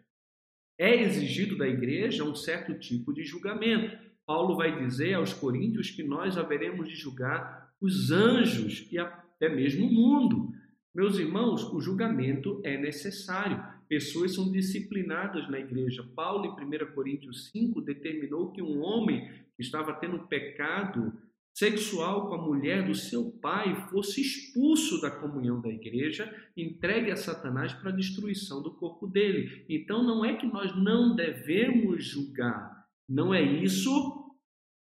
é 0.79 1.03
exigido 1.03 1.59
da 1.59 1.69
igreja 1.69 2.25
um 2.25 2.35
certo 2.35 2.79
tipo 2.79 3.13
de 3.13 3.25
julgamento. 3.25 3.99
Paulo 4.25 4.57
vai 4.57 4.83
dizer 4.85 5.15
aos 5.15 5.33
coríntios 5.33 5.91
que 5.91 6.03
nós 6.03 6.39
haveremos 6.39 6.89
de 6.89 6.95
julgar 6.95 7.71
os 7.81 8.11
anjos 8.11 8.87
e 8.91 8.99
até 8.99 9.49
mesmo 9.49 9.87
o 9.87 9.93
mundo. 9.93 10.53
Meus 10.95 11.19
irmãos, 11.19 11.65
o 11.65 11.81
julgamento 11.81 12.61
é 12.65 12.79
necessário 12.79 13.63
pessoas 13.91 14.37
são 14.37 14.53
disciplinadas 14.53 15.51
na 15.51 15.59
igreja. 15.59 16.09
Paulo, 16.15 16.47
em 16.47 16.51
1 16.65 16.95
Coríntios 16.95 17.51
5, 17.51 17.81
determinou 17.81 18.53
que 18.53 18.63
um 18.63 18.81
homem 18.81 19.29
que 19.57 19.63
estava 19.63 19.93
tendo 19.93 20.29
pecado 20.29 21.13
sexual 21.53 22.29
com 22.29 22.35
a 22.37 22.43
mulher 22.43 22.87
do 22.87 22.95
seu 22.95 23.33
pai 23.43 23.75
fosse 23.91 24.21
expulso 24.21 25.01
da 25.01 25.11
comunhão 25.11 25.61
da 25.61 25.69
igreja, 25.69 26.33
entregue 26.57 27.11
a 27.11 27.17
Satanás 27.17 27.73
para 27.75 27.91
a 27.91 27.95
destruição 27.95 28.63
do 28.63 28.73
corpo 28.77 29.09
dele. 29.09 29.67
Então 29.69 30.05
não 30.05 30.25
é 30.25 30.37
que 30.37 30.47
nós 30.47 30.73
não 30.77 31.17
devemos 31.17 32.05
julgar, 32.05 32.87
não 33.09 33.35
é 33.35 33.43
isso 33.43 33.91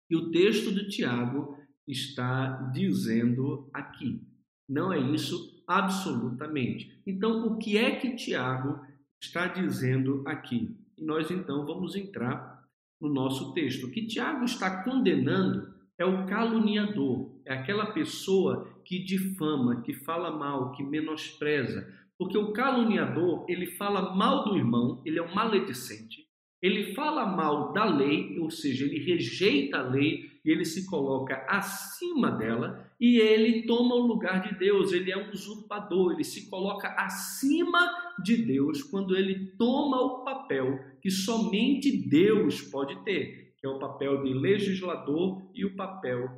que 0.07 0.15
o 0.15 0.31
texto 0.31 0.75
de 0.75 0.89
Tiago 0.91 1.57
está 1.89 2.71
dizendo 2.71 3.71
aqui. 3.73 4.21
Não 4.69 4.93
é 4.93 4.99
isso 4.99 5.65
absolutamente. 5.67 7.01
Então, 7.07 7.47
o 7.47 7.59
que 7.59 7.79
é 7.79 7.97
que 7.97 8.17
Tiago 8.17 8.90
está 9.21 9.47
dizendo 9.47 10.23
aqui. 10.27 10.77
E 10.97 11.05
nós 11.05 11.31
então 11.31 11.65
vamos 11.67 11.95
entrar 11.95 12.65
no 13.01 13.09
nosso 13.09 13.53
texto. 13.53 13.87
O 13.87 13.91
que 13.91 14.07
Tiago 14.07 14.45
está 14.45 14.83
condenando 14.83 15.73
é 15.99 16.05
o 16.05 16.27
caluniador, 16.27 17.31
é 17.45 17.53
aquela 17.53 17.93
pessoa 17.93 18.67
que 18.85 18.99
difama, 19.05 19.83
que 19.83 19.93
fala 19.93 20.31
mal, 20.31 20.73
que 20.73 20.83
menospreza. 20.83 21.87
Porque 22.19 22.39
o 22.39 22.53
caluniador, 22.53 23.45
ele 23.49 23.67
fala 23.67 24.15
mal 24.15 24.45
do 24.45 24.57
irmão, 24.57 25.03
ele 25.05 25.19
é 25.19 25.23
um 25.23 25.35
maledicente, 25.35 26.27
ele 26.63 26.95
fala 26.95 27.25
mal 27.25 27.73
da 27.73 27.85
lei, 27.85 28.39
ou 28.39 28.51
seja, 28.51 28.85
ele 28.85 28.99
rejeita 28.99 29.79
a 29.79 29.89
lei 29.89 30.31
e 30.45 30.51
ele 30.51 30.65
se 30.65 30.87
coloca 30.89 31.45
acima 31.49 32.31
dela 32.31 32.91
e 33.01 33.19
ele 33.19 33.63
toma 33.67 33.95
o 33.95 34.07
lugar 34.07 34.43
de 34.43 34.59
Deus, 34.59 34.93
ele 34.93 35.11
é 35.11 35.17
um 35.17 35.31
usurpador, 35.31 36.13
ele 36.13 36.25
se 36.25 36.51
coloca 36.51 36.89
acima 36.89 38.10
de 38.23 38.37
Deus 38.37 38.83
quando 38.83 39.17
ele 39.17 39.53
toma 39.57 40.01
o 40.01 40.25
papel 40.25 40.79
que 41.01 41.11
somente 41.11 42.09
Deus 42.09 42.61
pode 42.63 43.03
ter, 43.05 43.55
que 43.59 43.67
é 43.67 43.69
o 43.69 43.79
papel 43.79 44.23
de 44.23 44.33
legislador 44.33 45.51
e 45.55 45.65
o 45.65 45.77
papel 45.77 46.29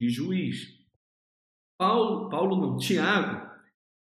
de 0.00 0.08
juiz. 0.08 0.78
Paulo, 1.78 2.28
Paulo 2.28 2.56
não, 2.56 2.76
Tiago, 2.76 3.50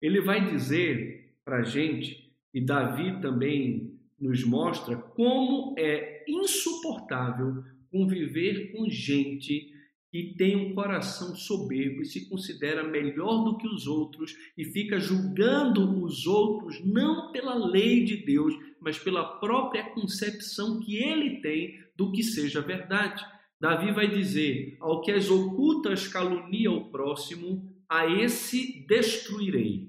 ele 0.00 0.20
vai 0.20 0.44
dizer 0.44 1.36
para 1.44 1.58
a 1.58 1.64
gente, 1.64 2.32
e 2.52 2.60
Davi 2.60 3.20
também 3.20 3.98
nos 4.18 4.44
mostra, 4.44 4.96
como 4.96 5.74
é 5.78 6.24
insuportável 6.28 7.62
conviver 7.90 8.72
com 8.72 8.88
gente 8.88 9.72
que 10.10 10.34
tem 10.36 10.56
um 10.56 10.74
coração 10.74 11.34
soberbo 11.36 12.00
e 12.02 12.06
se 12.06 12.28
considera 12.28 12.82
melhor 12.82 13.44
do 13.44 13.58
que 13.58 13.68
os 13.68 13.86
outros 13.86 14.34
e 14.56 14.64
fica 14.64 14.98
julgando 14.98 16.02
os 16.02 16.26
outros 16.26 16.82
não 16.84 17.30
pela 17.30 17.54
lei 17.54 18.04
de 18.04 18.16
Deus, 18.24 18.54
mas 18.80 18.98
pela 18.98 19.38
própria 19.38 19.84
concepção 19.90 20.80
que 20.80 20.96
ele 20.96 21.40
tem 21.40 21.78
do 21.96 22.10
que 22.10 22.22
seja 22.22 22.60
verdade. 22.60 23.24
Davi 23.60 23.92
vai 23.92 24.08
dizer: 24.08 24.76
Ao 24.80 25.02
que 25.02 25.10
as 25.10 25.28
ocultas 25.28 26.06
calunia 26.08 26.70
o 26.70 26.90
próximo, 26.90 27.68
a 27.88 28.06
esse 28.06 28.86
destruirei. 28.86 29.88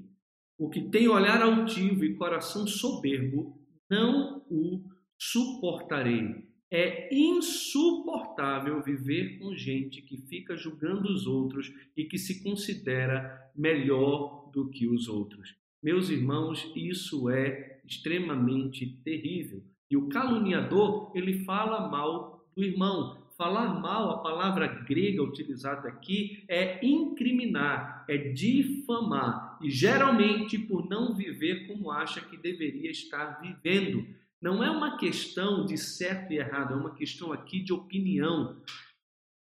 O 0.57 0.69
que 0.69 0.89
tem 0.89 1.07
olhar 1.07 1.41
altivo 1.41 2.03
e 2.03 2.15
coração 2.15 2.67
soberbo, 2.67 3.57
não 3.89 4.43
o 4.49 4.83
suportarei. 5.17 6.48
É 6.71 7.13
insuportável 7.13 8.81
viver 8.81 9.39
com 9.39 9.55
gente 9.55 10.01
que 10.01 10.17
fica 10.17 10.55
julgando 10.55 11.11
os 11.11 11.25
outros 11.25 11.73
e 11.97 12.05
que 12.05 12.17
se 12.17 12.43
considera 12.43 13.51
melhor 13.55 14.49
do 14.53 14.69
que 14.69 14.87
os 14.87 15.07
outros. 15.07 15.55
Meus 15.81 16.09
irmãos, 16.09 16.71
isso 16.75 17.29
é 17.29 17.79
extremamente 17.85 18.85
terrível. 19.03 19.63
E 19.89 19.97
o 19.97 20.07
caluniador, 20.09 21.11
ele 21.15 21.43
fala 21.45 21.89
mal 21.89 22.45
do 22.55 22.63
irmão. 22.63 23.17
Falar 23.37 23.79
mal, 23.79 24.11
a 24.11 24.17
palavra 24.17 24.67
grega 24.67 25.23
utilizada 25.23 25.87
aqui 25.87 26.43
é 26.47 26.85
incriminar, 26.85 28.03
é 28.07 28.17
difamar, 28.17 29.57
e 29.61 29.71
geralmente 29.71 30.59
por 30.59 30.89
não 30.89 31.15
viver 31.15 31.65
como 31.65 31.89
acha 31.89 32.19
que 32.19 32.35
deveria 32.35 32.91
estar 32.91 33.39
vivendo. 33.41 34.05
Não 34.41 34.63
é 34.63 34.69
uma 34.69 34.97
questão 34.97 35.65
de 35.65 35.77
certo 35.77 36.31
e 36.31 36.37
errado, 36.37 36.73
é 36.73 36.77
uma 36.77 36.95
questão 36.95 37.33
aqui 37.33 37.59
de 37.59 37.73
opinião. 37.73 38.61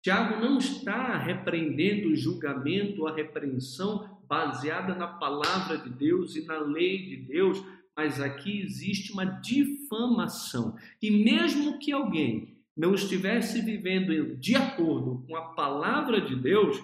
Tiago 0.03 0.41
não 0.41 0.57
está 0.57 1.19
repreendendo 1.19 2.09
o 2.09 2.17
julgamento, 2.17 3.07
a 3.07 3.15
repreensão 3.15 4.19
baseada 4.27 4.95
na 4.95 5.07
palavra 5.07 5.77
de 5.79 5.91
Deus 5.91 6.35
e 6.35 6.45
na 6.45 6.59
lei 6.59 7.07
de 7.07 7.17
Deus, 7.17 7.63
mas 7.97 8.21
aqui 8.21 8.61
existe 8.61 9.13
uma 9.13 9.25
difamação. 9.25 10.77
E 11.03 11.11
mesmo 11.11 11.79
que 11.79 11.93
alguém 11.93 12.57
não 12.77 12.95
estivesse 12.95 13.61
vivendo 13.61 14.37
de 14.37 14.55
acordo 14.55 15.25
com 15.27 15.37
a 15.37 15.55
palavra 15.55 16.21
de 16.21 16.37
Deus, 16.37 16.83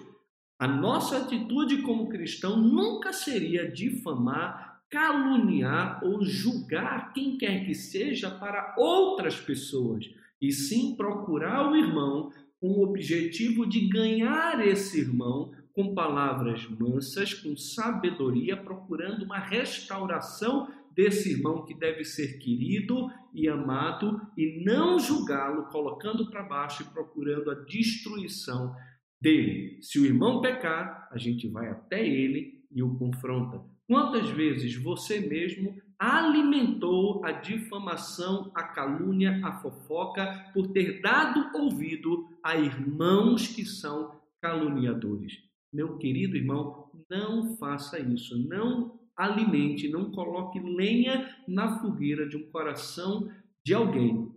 a 0.59 0.67
nossa 0.67 1.17
atitude 1.17 1.81
como 1.81 2.09
cristão 2.09 2.57
nunca 2.57 3.11
seria 3.11 3.69
difamar 3.69 4.62
caluniar 4.93 6.05
ou 6.05 6.23
julgar 6.23 7.11
quem 7.13 7.35
quer 7.35 7.65
que 7.65 7.73
seja 7.73 8.29
para 8.29 8.75
outras 8.77 9.39
pessoas, 9.39 10.05
e 10.39 10.51
sim 10.51 10.95
procurar 10.95 11.71
o 11.71 11.75
irmão 11.75 12.31
com 12.61 12.67
o 12.67 12.83
objetivo 12.83 13.65
de 13.65 13.89
ganhar 13.89 14.65
esse 14.65 14.99
irmão 14.99 15.51
com 15.73 15.95
palavras 15.95 16.69
mansas, 16.69 17.33
com 17.33 17.57
sabedoria, 17.57 18.55
procurando 18.55 19.25
uma 19.25 19.39
restauração 19.39 20.71
desse 20.95 21.31
irmão 21.31 21.65
que 21.65 21.73
deve 21.73 22.05
ser 22.05 22.37
querido 22.37 23.09
e 23.33 23.49
amado 23.49 24.21
e 24.37 24.63
não 24.63 24.99
julgá-lo, 24.99 25.65
colocando 25.71 26.29
para 26.29 26.43
baixo 26.43 26.83
e 26.83 26.93
procurando 26.93 27.49
a 27.49 27.55
destruição 27.55 28.75
dele. 29.19 29.79
Se 29.81 29.97
o 29.97 30.05
irmão 30.05 30.39
pecar, 30.39 31.09
a 31.11 31.17
gente 31.17 31.47
vai 31.47 31.67
até 31.67 32.07
ele 32.07 32.63
e 32.71 32.83
o 32.83 32.95
confronta. 32.95 33.72
Quantas 33.87 34.29
vezes 34.29 34.75
você 34.75 35.19
mesmo 35.19 35.75
alimentou 35.99 37.23
a 37.23 37.31
difamação, 37.31 38.51
a 38.55 38.63
calúnia, 38.63 39.39
a 39.43 39.59
fofoca 39.61 40.51
por 40.53 40.67
ter 40.71 41.01
dado 41.01 41.51
ouvido 41.57 42.27
a 42.41 42.55
irmãos 42.57 43.47
que 43.47 43.65
são 43.65 44.19
caluniadores? 44.41 45.33
Meu 45.71 45.97
querido 45.97 46.37
irmão, 46.37 46.89
não 47.09 47.57
faça 47.57 47.99
isso. 47.99 48.37
Não 48.47 48.99
alimente, 49.15 49.89
não 49.89 50.11
coloque 50.11 50.59
lenha 50.59 51.35
na 51.47 51.79
fogueira 51.79 52.27
de 52.27 52.37
um 52.37 52.49
coração 52.51 53.29
de 53.65 53.73
alguém 53.73 54.31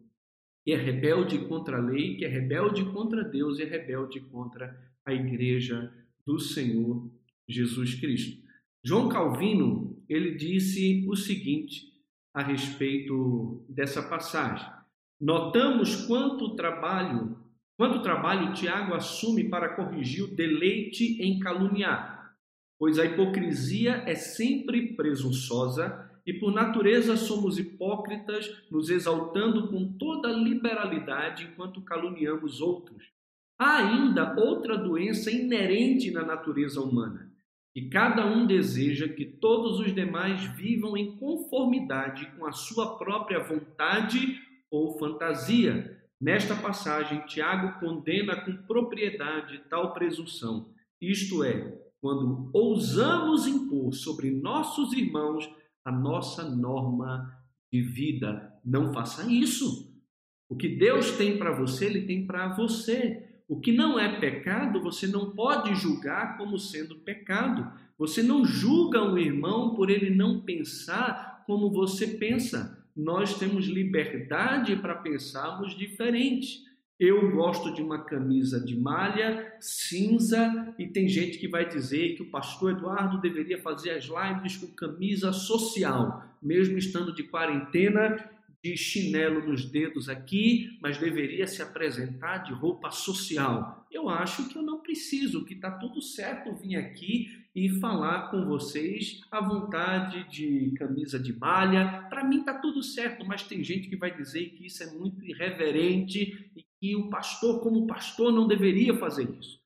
que 0.64 0.72
é 0.72 0.76
rebelde 0.76 1.38
contra 1.46 1.78
a 1.78 1.80
lei, 1.80 2.16
que 2.16 2.24
é 2.24 2.28
rebelde 2.28 2.84
contra 2.86 3.22
Deus 3.22 3.58
e 3.58 3.62
é 3.62 3.66
rebelde 3.66 4.20
contra 4.20 4.76
a 5.04 5.14
igreja 5.14 5.92
do 6.26 6.40
Senhor 6.40 7.08
Jesus 7.48 7.94
Cristo. 7.94 8.45
João 8.88 9.08
Calvino, 9.08 10.00
ele 10.08 10.36
disse 10.36 11.04
o 11.08 11.16
seguinte 11.16 11.92
a 12.32 12.40
respeito 12.40 13.64
dessa 13.68 14.00
passagem. 14.00 14.64
Notamos 15.20 16.06
quanto 16.06 16.54
trabalho, 16.54 17.36
quanto 17.76 18.00
trabalho 18.00 18.52
Tiago 18.52 18.94
assume 18.94 19.48
para 19.48 19.74
corrigir 19.74 20.22
o 20.22 20.36
deleite 20.36 21.20
em 21.20 21.40
caluniar, 21.40 22.36
pois 22.78 23.00
a 23.00 23.04
hipocrisia 23.04 24.04
é 24.06 24.14
sempre 24.14 24.94
presunçosa 24.94 26.08
e 26.24 26.32
por 26.34 26.52
natureza 26.52 27.16
somos 27.16 27.58
hipócritas, 27.58 28.48
nos 28.70 28.88
exaltando 28.88 29.66
com 29.66 29.94
toda 29.98 30.28
liberalidade 30.28 31.48
enquanto 31.50 31.82
caluniamos 31.82 32.60
outros. 32.60 33.10
Há 33.58 33.78
ainda 33.78 34.36
outra 34.38 34.78
doença 34.78 35.28
inerente 35.28 36.12
na 36.12 36.24
natureza 36.24 36.80
humana 36.80 37.34
e 37.76 37.90
cada 37.90 38.26
um 38.26 38.46
deseja 38.46 39.06
que 39.06 39.26
todos 39.26 39.78
os 39.78 39.94
demais 39.94 40.42
vivam 40.56 40.96
em 40.96 41.14
conformidade 41.18 42.24
com 42.34 42.46
a 42.46 42.52
sua 42.52 42.96
própria 42.96 43.38
vontade 43.38 44.40
ou 44.70 44.98
fantasia. 44.98 46.02
Nesta 46.18 46.56
passagem, 46.56 47.26
Tiago 47.26 47.78
condena 47.78 48.40
com 48.40 48.56
propriedade 48.66 49.62
tal 49.68 49.92
presunção, 49.92 50.70
isto 50.98 51.44
é, 51.44 51.78
quando 52.00 52.48
ousamos 52.54 53.46
impor 53.46 53.92
sobre 53.92 54.30
nossos 54.30 54.94
irmãos 54.94 55.46
a 55.84 55.92
nossa 55.92 56.48
norma 56.48 57.30
de 57.70 57.82
vida. 57.82 58.54
Não 58.64 58.90
faça 58.90 59.30
isso. 59.30 59.94
O 60.48 60.56
que 60.56 60.68
Deus 60.68 61.10
tem 61.12 61.36
para 61.36 61.52
você, 61.52 61.84
Ele 61.84 62.06
tem 62.06 62.26
para 62.26 62.48
você. 62.56 63.25
O 63.48 63.60
que 63.60 63.70
não 63.70 63.98
é 63.98 64.18
pecado, 64.18 64.80
você 64.80 65.06
não 65.06 65.30
pode 65.30 65.74
julgar 65.76 66.36
como 66.36 66.58
sendo 66.58 66.96
pecado. 66.96 67.70
Você 67.96 68.22
não 68.22 68.44
julga 68.44 69.02
um 69.02 69.16
irmão 69.16 69.74
por 69.74 69.88
ele 69.88 70.10
não 70.10 70.40
pensar 70.40 71.44
como 71.46 71.70
você 71.70 72.08
pensa. 72.08 72.84
Nós 72.96 73.38
temos 73.38 73.66
liberdade 73.66 74.74
para 74.76 74.96
pensarmos 74.96 75.76
diferente. 75.76 76.66
Eu 76.98 77.30
gosto 77.30 77.72
de 77.72 77.82
uma 77.82 78.04
camisa 78.04 78.58
de 78.58 78.74
malha 78.74 79.54
cinza 79.60 80.74
e 80.78 80.86
tem 80.86 81.06
gente 81.06 81.38
que 81.38 81.46
vai 81.46 81.68
dizer 81.68 82.16
que 82.16 82.22
o 82.22 82.30
pastor 82.30 82.72
Eduardo 82.72 83.20
deveria 83.20 83.60
fazer 83.60 83.90
as 83.90 84.06
lives 84.06 84.56
com 84.56 84.66
camisa 84.74 85.30
social, 85.30 86.24
mesmo 86.42 86.78
estando 86.78 87.14
de 87.14 87.22
quarentena 87.22 88.16
de 88.66 88.76
chinelo 88.76 89.46
nos 89.46 89.64
dedos 89.64 90.08
aqui, 90.08 90.76
mas 90.82 90.98
deveria 90.98 91.46
se 91.46 91.62
apresentar 91.62 92.38
de 92.38 92.52
roupa 92.52 92.90
social. 92.90 93.86
Eu 93.92 94.08
acho 94.08 94.48
que 94.48 94.56
eu 94.56 94.62
não 94.62 94.80
preciso, 94.80 95.44
que 95.44 95.54
está 95.54 95.70
tudo 95.70 96.02
certo 96.02 96.52
vir 96.56 96.74
aqui 96.74 97.30
e 97.54 97.68
falar 97.80 98.30
com 98.30 98.44
vocês 98.44 99.20
à 99.30 99.40
vontade 99.40 100.28
de 100.28 100.72
camisa 100.76 101.16
de 101.16 101.32
malha. 101.32 102.06
Para 102.10 102.24
mim 102.24 102.40
está 102.40 102.54
tudo 102.54 102.82
certo, 102.82 103.24
mas 103.24 103.44
tem 103.44 103.62
gente 103.62 103.88
que 103.88 103.96
vai 103.96 104.14
dizer 104.14 104.50
que 104.50 104.66
isso 104.66 104.82
é 104.82 104.90
muito 104.90 105.24
irreverente 105.24 106.50
e 106.56 106.64
que 106.80 106.96
o 106.96 107.08
pastor, 107.08 107.60
como 107.60 107.86
pastor, 107.86 108.32
não 108.32 108.48
deveria 108.48 108.94
fazer 108.94 109.28
isso. 109.38 109.60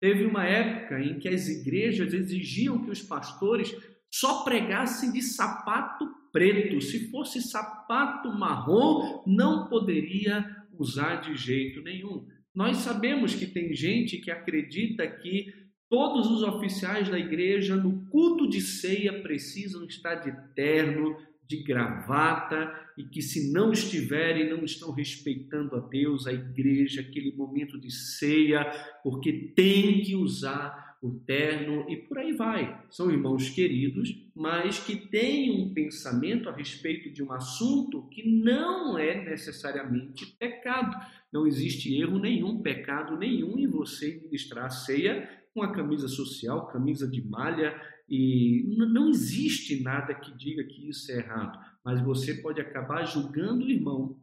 Teve 0.00 0.24
uma 0.26 0.44
época 0.44 1.00
em 1.00 1.18
que 1.18 1.28
as 1.28 1.48
igrejas 1.48 2.14
exigiam 2.14 2.84
que 2.84 2.90
os 2.90 3.02
pastores 3.02 3.74
só 4.10 4.44
pregassem 4.44 5.12
de 5.12 5.20
sapato 5.20 6.08
preto. 6.34 6.80
Se 6.80 7.08
fosse 7.12 7.40
sapato 7.40 8.28
marrom, 8.36 9.22
não 9.24 9.68
poderia 9.68 10.44
usar 10.76 11.20
de 11.20 11.36
jeito 11.36 11.80
nenhum. 11.80 12.26
Nós 12.52 12.78
sabemos 12.78 13.36
que 13.36 13.46
tem 13.46 13.72
gente 13.72 14.18
que 14.18 14.32
acredita 14.32 15.06
que 15.06 15.46
todos 15.88 16.28
os 16.28 16.42
oficiais 16.42 17.08
da 17.08 17.16
igreja 17.16 17.76
no 17.76 18.04
culto 18.10 18.48
de 18.48 18.60
ceia 18.60 19.22
precisam 19.22 19.84
estar 19.84 20.16
de 20.16 20.32
terno, 20.56 21.16
de 21.46 21.62
gravata 21.62 22.72
e 22.98 23.04
que 23.04 23.22
se 23.22 23.52
não 23.52 23.70
estiverem, 23.70 24.50
não 24.50 24.64
estão 24.64 24.90
respeitando 24.90 25.76
a 25.76 25.80
Deus, 25.80 26.26
a 26.26 26.32
igreja, 26.32 27.00
aquele 27.00 27.32
momento 27.36 27.78
de 27.78 27.92
ceia, 27.92 28.64
porque 29.04 29.52
tem 29.54 30.02
que 30.02 30.16
usar 30.16 30.83
o 31.04 31.20
terno 31.26 31.84
e 31.86 31.96
por 31.96 32.16
aí 32.16 32.32
vai. 32.32 32.82
São 32.88 33.10
irmãos 33.10 33.50
queridos, 33.50 34.26
mas 34.34 34.78
que 34.78 34.96
têm 34.96 35.50
um 35.50 35.74
pensamento 35.74 36.48
a 36.48 36.52
respeito 36.52 37.10
de 37.10 37.22
um 37.22 37.30
assunto 37.30 38.08
que 38.08 38.26
não 38.26 38.96
é 38.96 39.22
necessariamente 39.22 40.24
pecado. 40.38 40.96
Não 41.30 41.46
existe 41.46 41.94
erro 41.94 42.18
nenhum, 42.18 42.62
pecado 42.62 43.18
nenhum 43.18 43.58
em 43.58 43.66
você 43.66 44.18
ministrar 44.22 44.64
a 44.64 44.70
ceia 44.70 45.28
com 45.52 45.62
a 45.62 45.72
camisa 45.72 46.08
social, 46.08 46.68
camisa 46.68 47.06
de 47.06 47.22
malha, 47.22 47.78
e 48.08 48.74
não 48.76 49.10
existe 49.10 49.82
nada 49.82 50.14
que 50.14 50.34
diga 50.36 50.64
que 50.64 50.88
isso 50.88 51.12
é 51.12 51.18
errado, 51.18 51.58
mas 51.84 52.00
você 52.00 52.34
pode 52.34 52.60
acabar 52.60 53.04
julgando 53.04 53.64
o 53.64 53.70
irmão, 53.70 54.18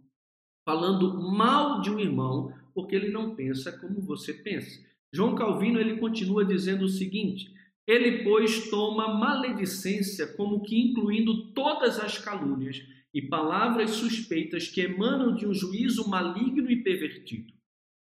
falando 0.66 1.20
mal 1.32 1.80
de 1.80 1.90
um 1.92 2.00
irmão, 2.00 2.54
porque 2.74 2.96
ele 2.96 3.12
não 3.12 3.36
pensa 3.36 3.72
como 3.72 4.02
você 4.02 4.34
pensa. 4.34 4.91
João 5.14 5.36
Calvino 5.36 5.80
ele 5.80 5.98
continua 5.98 6.46
dizendo 6.46 6.86
o 6.86 6.90
seguinte: 6.90 7.54
ele, 7.86 8.24
pois, 8.24 8.70
toma 8.70 9.14
maledicência 9.14 10.28
como 10.28 10.62
que 10.62 10.80
incluindo 10.80 11.52
todas 11.54 12.00
as 12.00 12.18
calúnias 12.18 12.82
e 13.14 13.22
palavras 13.22 13.92
suspeitas 13.92 14.68
que 14.68 14.82
emanam 14.82 15.36
de 15.36 15.46
um 15.46 15.54
juízo 15.54 16.10
maligno 16.10 16.72
e 16.72 16.82
pervertido. 16.82 17.54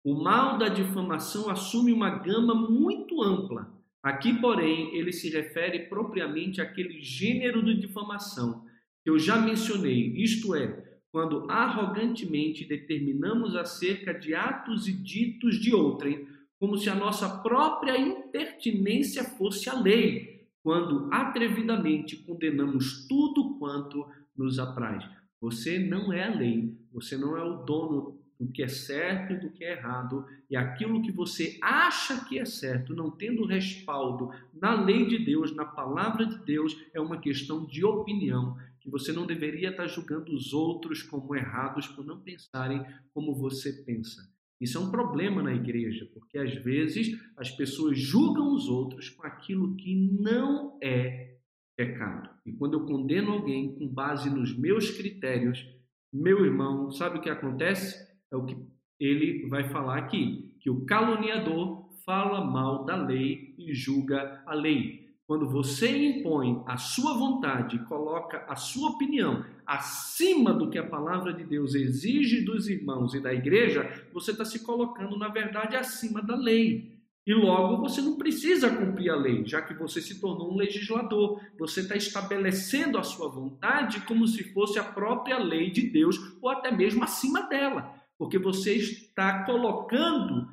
O 0.04 0.22
mal 0.22 0.58
da 0.58 0.68
difamação 0.68 1.50
assume 1.50 1.92
uma 1.92 2.10
gama 2.10 2.54
muito 2.54 3.22
ampla. 3.22 3.72
Aqui, 4.02 4.34
porém, 4.40 4.94
ele 4.94 5.12
se 5.12 5.28
refere 5.30 5.88
propriamente 5.88 6.60
àquele 6.60 7.00
gênero 7.00 7.64
de 7.64 7.74
difamação 7.74 8.64
que 9.02 9.10
eu 9.10 9.18
já 9.18 9.38
mencionei, 9.40 10.12
isto 10.16 10.54
é, 10.54 10.84
quando 11.10 11.50
arrogantemente 11.50 12.66
determinamos 12.66 13.56
acerca 13.56 14.12
de 14.12 14.34
atos 14.34 14.86
e 14.86 14.92
ditos 14.92 15.58
de 15.58 15.74
outrem, 15.74 16.26
como 16.58 16.76
se 16.76 16.90
a 16.90 16.94
nossa 16.94 17.28
própria 17.38 17.96
impertinência 17.96 19.24
fosse 19.24 19.68
a 19.70 19.78
lei, 19.78 20.46
quando 20.62 21.08
atrevidamente 21.12 22.16
condenamos 22.16 23.06
tudo 23.06 23.56
quanto 23.58 24.06
nos 24.36 24.58
apraz. 24.58 25.04
Você 25.40 25.78
não 25.78 26.12
é 26.12 26.24
a 26.24 26.34
lei, 26.34 26.76
você 26.92 27.16
não 27.16 27.36
é 27.36 27.42
o 27.42 27.64
dono 27.64 28.18
do 28.38 28.48
que 28.52 28.62
é 28.62 28.68
certo 28.68 29.32
e 29.32 29.40
do 29.40 29.50
que 29.50 29.64
é 29.64 29.72
errado, 29.72 30.24
e 30.48 30.56
aquilo 30.56 31.02
que 31.02 31.10
você 31.10 31.58
acha 31.60 32.24
que 32.24 32.38
é 32.38 32.44
certo, 32.44 32.94
não 32.94 33.10
tendo 33.10 33.44
respaldo 33.44 34.30
na 34.54 34.80
lei 34.80 35.06
de 35.06 35.24
Deus, 35.24 35.54
na 35.54 35.64
palavra 35.64 36.24
de 36.24 36.38
Deus, 36.44 36.76
é 36.94 37.00
uma 37.00 37.18
questão 37.18 37.66
de 37.66 37.84
opinião, 37.84 38.56
que 38.80 38.88
você 38.88 39.12
não 39.12 39.26
deveria 39.26 39.70
estar 39.70 39.86
julgando 39.88 40.32
os 40.32 40.52
outros 40.52 41.02
como 41.02 41.34
errados 41.34 41.88
por 41.88 42.04
não 42.04 42.20
pensarem 42.20 42.84
como 43.12 43.34
você 43.34 43.72
pensa. 43.72 44.22
Isso 44.60 44.76
é 44.76 44.80
um 44.80 44.90
problema 44.90 45.42
na 45.42 45.54
igreja, 45.54 46.08
porque 46.12 46.38
às 46.38 46.54
vezes 46.54 47.16
as 47.36 47.50
pessoas 47.50 47.98
julgam 47.98 48.52
os 48.52 48.68
outros 48.68 49.08
com 49.08 49.24
aquilo 49.24 49.76
que 49.76 49.94
não 49.94 50.78
é 50.82 51.36
pecado. 51.76 52.28
E 52.44 52.52
quando 52.52 52.74
eu 52.74 52.84
condeno 52.84 53.32
alguém 53.32 53.74
com 53.74 53.86
base 53.86 54.28
nos 54.28 54.56
meus 54.58 54.90
critérios, 54.90 55.64
meu 56.12 56.44
irmão, 56.44 56.90
sabe 56.90 57.18
o 57.18 57.20
que 57.20 57.30
acontece? 57.30 57.96
É 58.32 58.36
o 58.36 58.44
que 58.44 58.56
ele 58.98 59.46
vai 59.48 59.68
falar 59.68 59.98
aqui, 59.98 60.56
que 60.60 60.68
o 60.68 60.84
caluniador 60.84 61.88
fala 62.04 62.44
mal 62.44 62.84
da 62.84 62.96
lei 62.96 63.54
e 63.56 63.72
julga 63.72 64.42
a 64.44 64.54
lei. 64.54 65.07
Quando 65.28 65.46
você 65.46 65.94
impõe 65.94 66.62
a 66.64 66.78
sua 66.78 67.12
vontade 67.12 67.78
coloca 67.80 68.46
a 68.48 68.56
sua 68.56 68.92
opinião 68.92 69.44
acima 69.66 70.54
do 70.54 70.70
que 70.70 70.78
a 70.78 70.86
palavra 70.86 71.34
de 71.34 71.44
Deus 71.44 71.74
exige 71.74 72.46
dos 72.46 72.66
irmãos 72.66 73.12
e 73.12 73.20
da 73.20 73.34
igreja, 73.34 74.08
você 74.10 74.30
está 74.30 74.46
se 74.46 74.64
colocando, 74.64 75.18
na 75.18 75.28
verdade, 75.28 75.76
acima 75.76 76.22
da 76.22 76.34
lei. 76.34 76.98
E 77.26 77.34
logo 77.34 77.76
você 77.76 78.00
não 78.00 78.16
precisa 78.16 78.74
cumprir 78.74 79.10
a 79.10 79.16
lei, 79.16 79.46
já 79.46 79.60
que 79.60 79.74
você 79.74 80.00
se 80.00 80.18
tornou 80.18 80.50
um 80.50 80.56
legislador. 80.56 81.38
Você 81.58 81.80
está 81.80 81.94
estabelecendo 81.94 82.96
a 82.96 83.02
sua 83.02 83.28
vontade 83.28 84.00
como 84.06 84.26
se 84.26 84.44
fosse 84.54 84.78
a 84.78 84.84
própria 84.84 85.36
lei 85.36 85.70
de 85.70 85.90
Deus, 85.90 86.18
ou 86.40 86.48
até 86.48 86.70
mesmo 86.70 87.04
acima 87.04 87.42
dela, 87.42 87.94
porque 88.16 88.38
você 88.38 88.76
está 88.76 89.44
colocando 89.44 90.48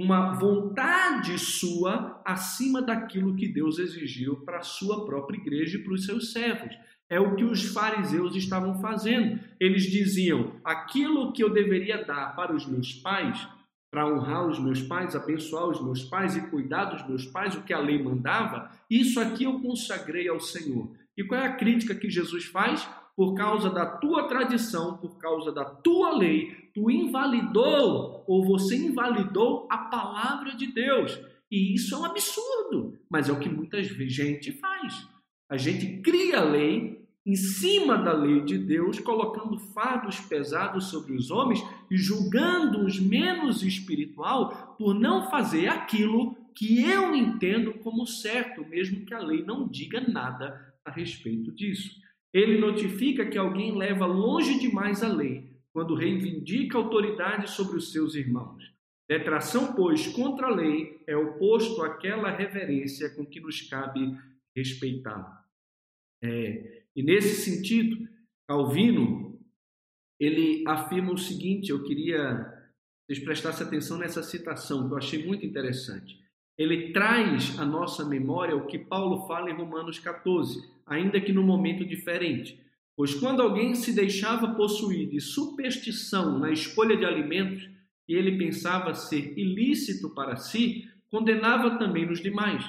uma 0.00 0.32
vontade 0.32 1.38
sua 1.38 2.22
acima 2.24 2.80
daquilo 2.80 3.36
que 3.36 3.46
Deus 3.46 3.78
exigiu 3.78 4.36
para 4.46 4.60
a 4.60 4.62
sua 4.62 5.04
própria 5.04 5.36
igreja 5.36 5.76
e 5.76 5.82
para 5.84 5.92
os 5.92 6.06
seus 6.06 6.32
servos. 6.32 6.74
É 7.06 7.20
o 7.20 7.36
que 7.36 7.44
os 7.44 7.64
fariseus 7.64 8.34
estavam 8.34 8.80
fazendo. 8.80 9.38
Eles 9.60 9.82
diziam: 9.82 10.52
aquilo 10.64 11.34
que 11.34 11.44
eu 11.44 11.50
deveria 11.50 12.02
dar 12.02 12.34
para 12.34 12.56
os 12.56 12.64
meus 12.66 12.94
pais, 12.94 13.46
para 13.90 14.06
honrar 14.06 14.46
os 14.46 14.58
meus 14.58 14.80
pais, 14.80 15.14
abençoar 15.14 15.68
os 15.68 15.84
meus 15.84 16.02
pais 16.04 16.34
e 16.34 16.48
cuidar 16.48 16.86
dos 16.86 17.06
meus 17.06 17.26
pais, 17.26 17.54
o 17.54 17.62
que 17.62 17.74
a 17.74 17.78
lei 17.78 18.02
mandava, 18.02 18.70
isso 18.88 19.20
aqui 19.20 19.44
eu 19.44 19.60
consagrei 19.60 20.28
ao 20.28 20.40
Senhor. 20.40 20.90
E 21.14 21.22
qual 21.22 21.38
é 21.38 21.46
a 21.46 21.56
crítica 21.56 21.94
que 21.94 22.08
Jesus 22.08 22.46
faz? 22.46 22.88
Por 23.20 23.34
causa 23.34 23.68
da 23.68 23.84
tua 23.84 24.26
tradição, 24.26 24.96
por 24.96 25.18
causa 25.18 25.52
da 25.52 25.62
tua 25.62 26.16
lei, 26.16 26.70
tu 26.72 26.90
invalidou 26.90 28.24
ou 28.26 28.46
você 28.46 28.74
invalidou 28.74 29.68
a 29.68 29.76
palavra 29.76 30.56
de 30.56 30.68
Deus. 30.68 31.20
E 31.50 31.74
isso 31.74 31.94
é 31.94 31.98
um 31.98 32.06
absurdo, 32.06 32.98
mas 33.10 33.28
é 33.28 33.32
o 33.32 33.38
que 33.38 33.50
muita 33.50 33.82
gente 33.82 34.52
faz. 34.52 35.06
A 35.50 35.58
gente 35.58 36.00
cria 36.00 36.38
a 36.38 36.44
lei 36.44 37.06
em 37.26 37.34
cima 37.34 37.98
da 37.98 38.14
lei 38.14 38.40
de 38.40 38.56
Deus, 38.56 38.98
colocando 38.98 39.58
fardos 39.58 40.18
pesados 40.20 40.86
sobre 40.86 41.12
os 41.12 41.30
homens 41.30 41.62
e 41.90 41.98
julgando-os 41.98 42.98
menos 42.98 43.62
espiritual 43.62 44.76
por 44.78 44.94
não 44.94 45.28
fazer 45.28 45.68
aquilo 45.68 46.34
que 46.54 46.88
eu 46.90 47.14
entendo 47.14 47.74
como 47.80 48.06
certo, 48.06 48.66
mesmo 48.66 49.04
que 49.04 49.12
a 49.12 49.18
lei 49.18 49.44
não 49.44 49.68
diga 49.68 50.00
nada 50.00 50.72
a 50.82 50.90
respeito 50.90 51.52
disso. 51.52 51.99
Ele 52.32 52.58
notifica 52.58 53.26
que 53.26 53.38
alguém 53.38 53.76
leva 53.76 54.06
longe 54.06 54.58
demais 54.58 55.02
a 55.02 55.08
lei 55.08 55.50
quando 55.72 55.94
reivindica 55.94 56.78
autoridade 56.78 57.50
sobre 57.50 57.76
os 57.76 57.92
seus 57.92 58.14
irmãos. 58.14 58.72
Detração, 59.08 59.74
pois, 59.74 60.06
contra 60.06 60.46
a 60.46 60.54
lei 60.54 61.02
é 61.06 61.16
oposto 61.16 61.82
àquela 61.82 62.30
reverência 62.30 63.10
com 63.10 63.26
que 63.26 63.40
nos 63.40 63.62
cabe 63.62 64.16
respeitá-la. 64.54 65.44
É, 66.22 66.84
e 66.94 67.02
nesse 67.02 67.34
sentido, 67.42 68.08
Calvino 68.46 69.30
ele 70.18 70.62
afirma 70.66 71.12
o 71.12 71.18
seguinte: 71.18 71.70
eu 71.70 71.82
queria 71.82 72.44
que 73.08 73.14
vocês 73.14 73.24
prestassem 73.24 73.66
atenção 73.66 73.98
nessa 73.98 74.22
citação 74.22 74.86
que 74.86 74.94
eu 74.94 74.98
achei 74.98 75.26
muito 75.26 75.44
interessante. 75.46 76.20
Ele 76.60 76.92
traz 76.92 77.58
à 77.58 77.64
nossa 77.64 78.04
memória 78.04 78.54
o 78.54 78.66
que 78.66 78.78
Paulo 78.78 79.26
fala 79.26 79.50
em 79.50 79.54
Romanos 79.54 79.98
14, 79.98 80.62
ainda 80.86 81.18
que 81.18 81.32
num 81.32 81.42
momento 81.42 81.86
diferente. 81.86 82.60
Pois 82.94 83.14
quando 83.14 83.40
alguém 83.40 83.74
se 83.74 83.94
deixava 83.94 84.46
possuir 84.54 85.08
de 85.08 85.22
superstição 85.22 86.38
na 86.38 86.50
escolha 86.50 86.98
de 86.98 87.06
alimentos 87.06 87.66
que 88.06 88.12
ele 88.12 88.36
pensava 88.36 88.92
ser 88.92 89.38
ilícito 89.38 90.10
para 90.10 90.36
si, 90.36 90.86
condenava 91.10 91.78
também 91.78 92.04
nos 92.04 92.20
demais. 92.20 92.62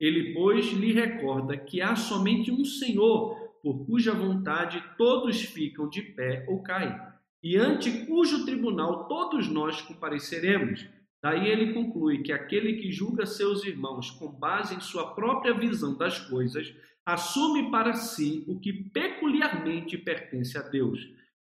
Ele, 0.00 0.34
pois, 0.34 0.66
lhe 0.72 0.92
recorda 0.92 1.56
que 1.56 1.80
há 1.80 1.94
somente 1.94 2.50
um 2.50 2.64
Senhor, 2.64 3.36
por 3.62 3.86
cuja 3.86 4.12
vontade 4.12 4.82
todos 4.98 5.40
ficam 5.40 5.88
de 5.88 6.02
pé 6.02 6.44
ou 6.48 6.64
caem, 6.64 6.98
e 7.40 7.56
ante 7.56 8.06
cujo 8.06 8.44
tribunal 8.44 9.06
todos 9.06 9.46
nós 9.48 9.80
compareceremos. 9.82 10.95
Daí 11.26 11.48
ele 11.48 11.72
conclui 11.72 12.22
que 12.22 12.30
aquele 12.30 12.74
que 12.74 12.92
julga 12.92 13.26
seus 13.26 13.64
irmãos 13.64 14.12
com 14.12 14.28
base 14.28 14.76
em 14.76 14.80
sua 14.80 15.12
própria 15.12 15.52
visão 15.52 15.98
das 15.98 16.20
coisas 16.20 16.72
assume 17.04 17.68
para 17.68 17.94
si 17.94 18.44
o 18.46 18.60
que 18.60 18.72
peculiarmente 18.72 19.98
pertence 19.98 20.56
a 20.56 20.62
Deus. 20.62 21.00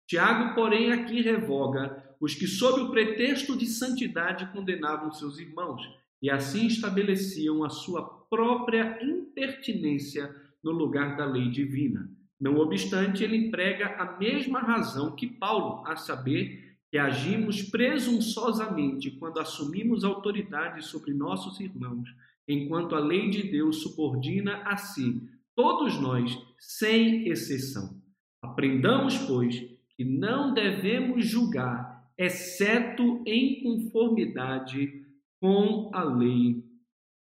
Tiago, 0.07 0.55
porém, 0.55 0.93
aqui 0.93 1.23
revoga 1.23 2.15
os 2.21 2.35
que, 2.35 2.47
sob 2.47 2.83
o 2.83 2.91
pretexto 2.91 3.57
de 3.57 3.65
santidade, 3.65 4.53
condenavam 4.53 5.11
seus 5.13 5.39
irmãos 5.39 5.81
e 6.21 6.29
assim 6.29 6.67
estabeleciam 6.67 7.65
a 7.65 7.71
sua 7.71 8.03
própria 8.29 8.99
impertinência 9.03 10.31
no 10.63 10.73
lugar 10.73 11.17
da 11.17 11.25
lei 11.25 11.49
divina. 11.49 12.07
Não 12.39 12.59
obstante, 12.59 13.25
ele 13.25 13.47
emprega 13.47 13.97
a 13.97 14.19
mesma 14.19 14.61
razão 14.61 15.17
que 15.17 15.27
Paulo, 15.27 15.83
a 15.87 15.97
saber, 15.97 16.70
que 16.91 16.99
agimos 16.99 17.63
presunçosamente 17.63 19.13
quando 19.13 19.39
assumimos 19.39 20.05
autoridade 20.05 20.85
sobre 20.85 21.15
nossos 21.15 21.61
irmãos, 21.61 22.09
enquanto 22.49 22.97
a 22.97 22.99
lei 22.99 23.31
de 23.31 23.45
Deus 23.45 23.83
subordina 23.83 24.63
a 24.65 24.77
si 24.77 25.23
todos 25.55 26.01
nós, 26.01 26.37
sem 26.59 27.29
exceção. 27.29 28.01
Aprendamos, 28.43 29.19
pois, 29.19 29.61
que 29.97 30.05
não 30.05 30.55
devemos 30.55 31.27
julgar, 31.27 32.11
exceto 32.17 33.23
em 33.27 33.63
conformidade 33.63 35.05
com 35.41 35.91
a 35.93 36.03
lei 36.03 36.65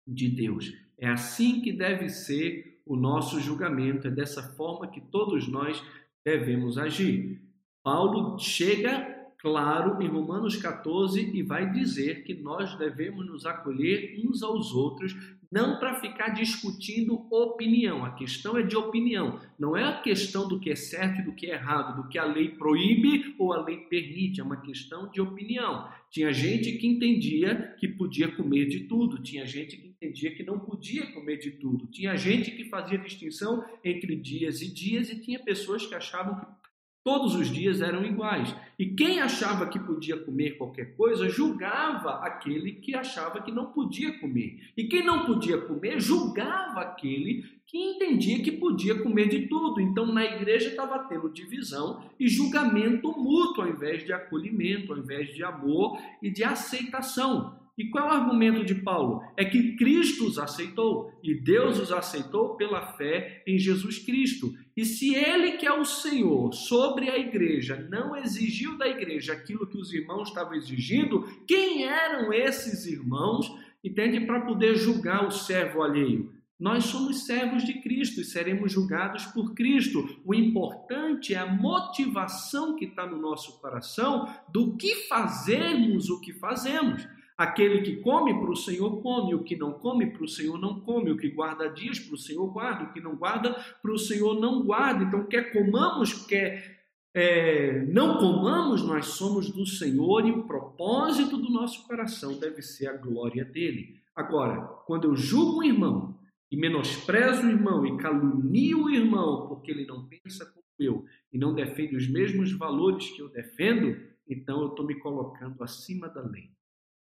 de 0.08 0.30
Deus. 0.30 0.74
É 0.98 1.10
assim 1.10 1.62
que 1.62 1.72
deve 1.72 2.10
ser 2.10 2.82
o 2.86 2.96
nosso 2.96 3.40
julgamento, 3.40 4.08
é 4.08 4.12
dessa 4.12 4.42
forma 4.56 4.88
que 4.88 5.02
todos 5.02 5.48
nós 5.48 5.84
devemos 6.26 6.78
agir. 6.78 7.42
Paulo 7.84 8.40
chega 8.40 9.13
claro 9.44 10.02
em 10.02 10.08
Romanos 10.08 10.56
14 10.56 11.32
e 11.34 11.44
vai 11.44 11.70
dizer 11.70 12.24
que 12.24 12.34
nós 12.34 12.78
devemos 12.78 13.26
nos 13.28 13.46
acolher 13.46 14.18
uns 14.26 14.42
aos 14.42 14.72
outros, 14.72 15.14
não 15.52 15.78
para 15.80 16.00
ficar 16.00 16.30
discutindo 16.30 17.28
opinião. 17.30 18.06
A 18.06 18.12
questão 18.12 18.58
é 18.58 18.64
de 18.64 18.78
opinião, 18.78 19.42
não 19.60 19.76
é 19.76 19.84
a 19.84 20.00
questão 20.00 20.48
do 20.48 20.62
que 20.62 20.70
é 20.70 20.76
certo 20.78 21.20
e 21.20 21.26
do 21.26 21.34
que 21.34 21.48
é 21.48 21.56
errado, 21.56 22.02
do 22.02 22.08
que 22.08 22.18
a 22.18 22.24
lei 22.24 22.52
proíbe 22.52 23.36
ou 23.38 23.52
a 23.52 23.62
lei 23.62 23.76
permite, 23.76 24.40
é 24.40 24.44
uma 24.44 24.62
questão 24.62 25.10
de 25.12 25.20
opinião. 25.20 25.90
Tinha 26.10 26.32
gente 26.32 26.72
que 26.78 26.88
entendia 26.88 27.76
que 27.78 27.88
podia 27.90 28.30
comer 28.30 28.66
de 28.68 28.86
tudo, 28.86 29.22
tinha 29.22 29.46
gente 29.46 29.76
que 29.76 29.90
entendia 29.90 30.34
que 30.34 30.44
não 30.44 30.58
podia 30.58 31.06
comer 31.12 31.36
de 31.36 31.52
tudo, 31.52 31.86
tinha 31.88 32.16
gente 32.16 32.50
que 32.52 32.70
fazia 32.70 32.98
distinção 32.98 33.66
entre 33.84 34.16
dias 34.16 34.62
e 34.62 34.74
dias 34.74 35.10
e 35.10 35.20
tinha 35.20 35.40
pessoas 35.40 35.86
que 35.86 35.94
achavam 35.94 36.40
que 36.40 36.63
Todos 37.04 37.36
os 37.36 37.50
dias 37.50 37.82
eram 37.82 38.06
iguais. 38.06 38.56
E 38.80 38.86
quem 38.86 39.20
achava 39.20 39.68
que 39.68 39.78
podia 39.78 40.18
comer 40.18 40.58
qualquer 40.58 40.96
coisa, 40.96 41.28
julgava 41.28 42.26
aquele 42.26 42.72
que 42.74 42.96
achava 42.96 43.42
que 43.42 43.52
não 43.52 43.74
podia 43.74 44.18
comer. 44.20 44.72
E 44.78 44.86
quem 44.86 45.06
não 45.06 45.26
podia 45.26 45.58
comer, 45.58 46.00
julgava 46.00 46.80
aquele 46.80 47.44
que 47.66 47.78
entendia 47.78 48.42
que 48.42 48.54
podia 48.54 49.02
comer 49.02 49.28
de 49.28 49.48
tudo. 49.48 49.82
Então, 49.82 50.06
na 50.06 50.24
igreja 50.24 50.70
estava 50.70 51.00
tendo 51.00 51.30
divisão 51.30 52.02
e 52.18 52.30
julgamento 52.30 53.12
mútuo, 53.12 53.64
ao 53.64 53.70
invés 53.70 54.06
de 54.06 54.14
acolhimento, 54.14 54.94
ao 54.94 55.00
invés 55.00 55.34
de 55.34 55.44
amor 55.44 56.00
e 56.22 56.30
de 56.30 56.44
aceitação. 56.44 57.63
E 57.76 57.90
qual 57.90 58.08
é 58.08 58.12
o 58.12 58.22
argumento 58.22 58.64
de 58.64 58.76
Paulo? 58.76 59.24
É 59.36 59.44
que 59.44 59.76
Cristo 59.76 60.28
os 60.28 60.38
aceitou 60.38 61.12
e 61.24 61.34
Deus 61.34 61.80
os 61.80 61.92
aceitou 61.92 62.56
pela 62.56 62.94
fé 62.94 63.42
em 63.48 63.58
Jesus 63.58 63.98
Cristo. 63.98 64.54
E 64.78 64.86
se 64.86 65.16
ele, 65.16 65.54
que 65.54 65.66
é 65.66 65.74
o 65.74 65.84
Senhor 65.84 66.54
sobre 66.54 67.10
a 67.10 67.18
igreja, 67.18 67.88
não 67.90 68.16
exigiu 68.16 68.78
da 68.78 68.88
igreja 68.88 69.34
aquilo 69.34 69.66
que 69.66 69.78
os 69.78 69.92
irmãos 69.92 70.30
estavam 70.30 70.54
exigindo, 70.54 71.28
quem 71.48 71.86
eram 71.86 72.32
esses 72.32 72.86
irmãos? 72.86 73.52
Entende? 73.84 74.22
Para 74.22 74.42
poder 74.42 74.76
julgar 74.76 75.26
o 75.26 75.32
servo 75.32 75.82
alheio. 75.82 76.32
Nós 76.60 76.86
somos 76.86 77.26
servos 77.26 77.66
de 77.66 77.82
Cristo 77.82 78.22
e 78.22 78.24
seremos 78.24 78.72
julgados 78.72 79.26
por 79.26 79.54
Cristo. 79.54 80.22
O 80.24 80.34
importante 80.34 81.34
é 81.34 81.38
a 81.38 81.52
motivação 81.52 82.76
que 82.76 82.86
está 82.86 83.06
no 83.06 83.20
nosso 83.20 83.60
coração 83.60 84.32
do 84.48 84.78
que 84.78 85.08
fazermos 85.08 86.10
o 86.10 86.22
que 86.22 86.32
fazemos. 86.32 87.06
Aquele 87.38 87.82
que 87.82 87.98
come 87.98 88.34
para 88.34 88.52
o 88.52 88.56
Senhor 88.56 89.02
come, 89.02 89.34
o 89.34 89.44
que 89.44 89.56
não 89.56 89.74
come 89.74 90.08
para 90.08 90.24
o 90.24 90.28
Senhor 90.28 90.60
não 90.60 90.80
come, 90.80 91.12
o 91.12 91.18
que 91.18 91.30
guarda 91.30 91.68
dias 91.68 92.00
para 92.00 92.14
o 92.14 92.18
Senhor 92.18 92.48
guarda, 92.52 92.84
o 92.84 92.94
que 92.94 93.02
não 93.02 93.16
guarda 93.16 93.54
para 93.82 93.92
o 93.92 93.98
Senhor 93.98 94.40
não 94.40 94.64
guarda. 94.64 95.04
Então, 95.04 95.26
quer 95.26 95.52
comamos, 95.52 96.14
quer 96.26 96.74
é, 97.16 97.86
não 97.86 98.18
comamos, 98.18 98.82
nós 98.82 99.06
somos 99.06 99.52
do 99.52 99.66
Senhor 99.66 100.26
e 100.26 100.32
o 100.32 100.48
propósito 100.48 101.38
do 101.38 101.52
nosso 101.52 101.86
coração 101.88 102.40
deve 102.40 102.62
ser 102.64 102.88
a 102.88 102.98
glória 102.98 103.46
dele. 103.46 104.02
Agora, 104.16 104.62
quando 104.88 105.06
eu 105.06 105.16
julgo 105.16 105.60
um 105.60 105.64
irmão 105.64 106.20
e 106.52 106.58
menosprezo 106.58 107.46
o 107.46 107.50
irmão 107.50 107.86
e 107.86 107.98
calunio 107.98 108.86
o 108.86 108.90
irmão 108.90 109.48
porque 109.48 109.72
ele 109.72 109.86
não 109.86 110.08
pensa 110.08 110.46
como 110.46 110.64
eu 110.80 111.06
e 111.32 111.38
não 111.38 111.54
defende 111.54 111.96
os 111.96 112.08
mesmos 112.08 112.52
valores 112.52 113.10
que 113.12 113.22
eu 113.22 113.30
defendo, 113.30 113.96
então 114.28 114.62
eu 114.62 114.70
estou 114.70 114.86
me 114.86 114.96
colocando 114.96 115.64
acima 115.64 116.10
da 116.10 116.22
lei. 116.22 116.50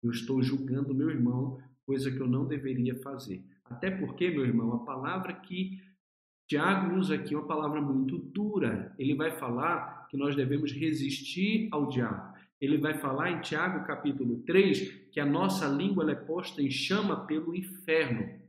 Eu 0.02 0.10
estou 0.10 0.42
julgando 0.42 0.94
meu 0.94 1.10
irmão, 1.10 1.60
coisa 1.86 2.10
que 2.10 2.20
eu 2.20 2.26
não 2.26 2.46
deveria 2.46 2.96
fazer. 2.96 3.44
Até 3.64 3.90
porque, 3.90 4.30
meu 4.30 4.44
irmão, 4.44 4.72
a 4.74 4.84
palavra 4.84 5.32
que 5.32 5.80
Tiago 6.48 6.96
usa 6.96 7.14
aqui 7.14 7.34
é 7.34 7.38
uma 7.38 7.46
palavra 7.46 7.80
muito 7.80 8.18
dura. 8.18 8.94
Ele 8.98 9.14
vai 9.14 9.30
falar 9.30 10.06
que 10.08 10.16
nós 10.16 10.36
devemos 10.36 10.72
resistir 10.72 11.68
ao 11.70 11.88
diabo. 11.88 12.36
Ele 12.60 12.78
vai 12.78 12.94
falar 12.94 13.30
em 13.30 13.40
Tiago 13.40 13.86
capítulo 13.86 14.42
3 14.46 15.08
que 15.10 15.18
a 15.18 15.26
nossa 15.26 15.66
língua 15.66 16.10
é 16.10 16.14
posta 16.14 16.62
em 16.62 16.70
chama 16.70 17.26
pelo 17.26 17.54
inferno. 17.54 18.40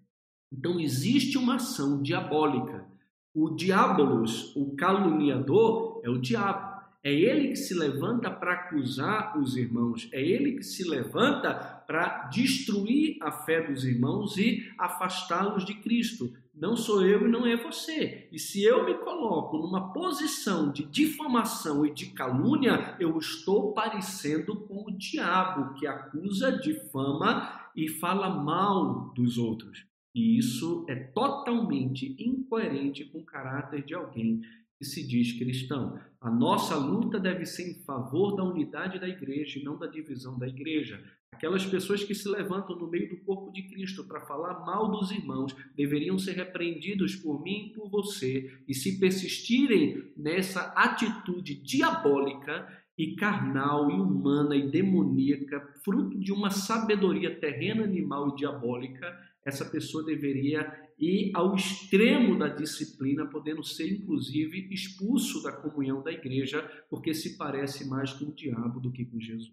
Então 0.51 0.79
existe 0.79 1.37
uma 1.37 1.55
ação 1.55 2.01
diabólica. 2.01 2.85
O 3.33 3.49
diabolos, 3.49 4.55
o 4.55 4.75
caluniador, 4.75 6.01
é 6.03 6.09
o 6.09 6.19
diabo. 6.19 6.72
É 7.03 7.13
ele 7.13 7.49
que 7.49 7.57
se 7.57 7.73
levanta 7.73 8.31
para 8.31 8.53
acusar 8.53 9.37
os 9.37 9.57
irmãos, 9.57 10.07
é 10.13 10.21
ele 10.21 10.53
que 10.53 10.63
se 10.63 10.87
levanta 10.87 11.53
para 11.85 12.29
destruir 12.29 13.17
a 13.21 13.29
fé 13.29 13.61
dos 13.61 13.83
irmãos 13.83 14.37
e 14.37 14.71
afastá-los 14.77 15.65
de 15.65 15.73
Cristo. 15.73 16.33
Não 16.55 16.77
sou 16.77 17.05
eu 17.05 17.27
e 17.27 17.29
não 17.29 17.45
é 17.45 17.57
você. 17.57 18.29
E 18.31 18.39
se 18.39 18.63
eu 18.63 18.85
me 18.85 18.93
coloco 18.93 19.57
numa 19.57 19.91
posição 19.91 20.71
de 20.71 20.85
difamação 20.85 21.85
e 21.85 21.93
de 21.93 22.05
calúnia, 22.11 22.95
eu 22.97 23.17
estou 23.17 23.73
parecendo 23.73 24.55
com 24.55 24.85
o 24.85 24.97
diabo 24.97 25.73
que 25.73 25.85
acusa, 25.85 26.53
difama 26.53 27.59
e 27.75 27.89
fala 27.89 28.29
mal 28.29 29.11
dos 29.13 29.37
outros. 29.37 29.85
E 30.15 30.37
isso 30.37 30.85
é 30.87 30.95
totalmente 30.95 32.15
incoerente 32.17 33.03
com 33.05 33.17
o 33.17 33.25
caráter 33.25 33.83
de 33.83 33.93
alguém 33.93 34.41
que 34.83 34.89
se 34.89 35.07
diz 35.07 35.31
cristão. 35.31 35.97
A 36.19 36.29
nossa 36.29 36.75
luta 36.75 37.17
deve 37.17 37.45
ser 37.45 37.71
em 37.71 37.83
favor 37.85 38.35
da 38.35 38.43
unidade 38.43 38.99
da 38.99 39.07
igreja 39.07 39.57
e 39.57 39.63
não 39.63 39.77
da 39.77 39.87
divisão 39.87 40.37
da 40.37 40.45
igreja. 40.45 41.01
Aquelas 41.31 41.65
pessoas 41.65 42.03
que 42.03 42.13
se 42.13 42.27
levantam 42.27 42.77
no 42.77 42.89
meio 42.89 43.09
do 43.09 43.17
corpo 43.23 43.51
de 43.51 43.63
Cristo 43.63 44.03
para 44.03 44.25
falar 44.25 44.65
mal 44.65 44.91
dos 44.91 45.09
irmãos 45.09 45.55
deveriam 45.75 46.19
ser 46.19 46.33
repreendidos 46.33 47.15
por 47.15 47.41
mim 47.41 47.67
e 47.67 47.73
por 47.73 47.89
você. 47.89 48.51
E 48.67 48.73
se 48.73 48.99
persistirem 48.99 50.11
nessa 50.17 50.73
atitude 50.75 51.55
diabólica 51.55 52.67
e 52.97 53.15
carnal 53.15 53.89
e 53.89 53.93
humana 53.93 54.55
e 54.55 54.69
demoníaca, 54.69 55.59
fruto 55.83 56.19
de 56.19 56.31
uma 56.31 56.51
sabedoria 56.51 57.33
terrena, 57.39 57.83
animal 57.83 58.29
e 58.29 58.35
diabólica, 58.35 59.17
essa 59.45 59.65
pessoa 59.65 60.05
deveria 60.05 60.82
ir 60.97 61.31
ao 61.33 61.55
extremo 61.55 62.37
da 62.37 62.47
disciplina, 62.47 63.25
podendo 63.25 63.63
ser 63.63 63.91
inclusive 63.91 64.67
expulso 64.71 65.41
da 65.43 65.51
comunhão 65.51 66.01
da 66.01 66.11
igreja, 66.11 66.61
porque 66.89 67.13
se 67.13 67.37
parece 67.37 67.87
mais 67.87 68.13
com 68.13 68.25
o 68.25 68.33
diabo 68.33 68.79
do 68.79 68.91
que 68.91 69.05
com 69.05 69.19
Jesus. 69.19 69.51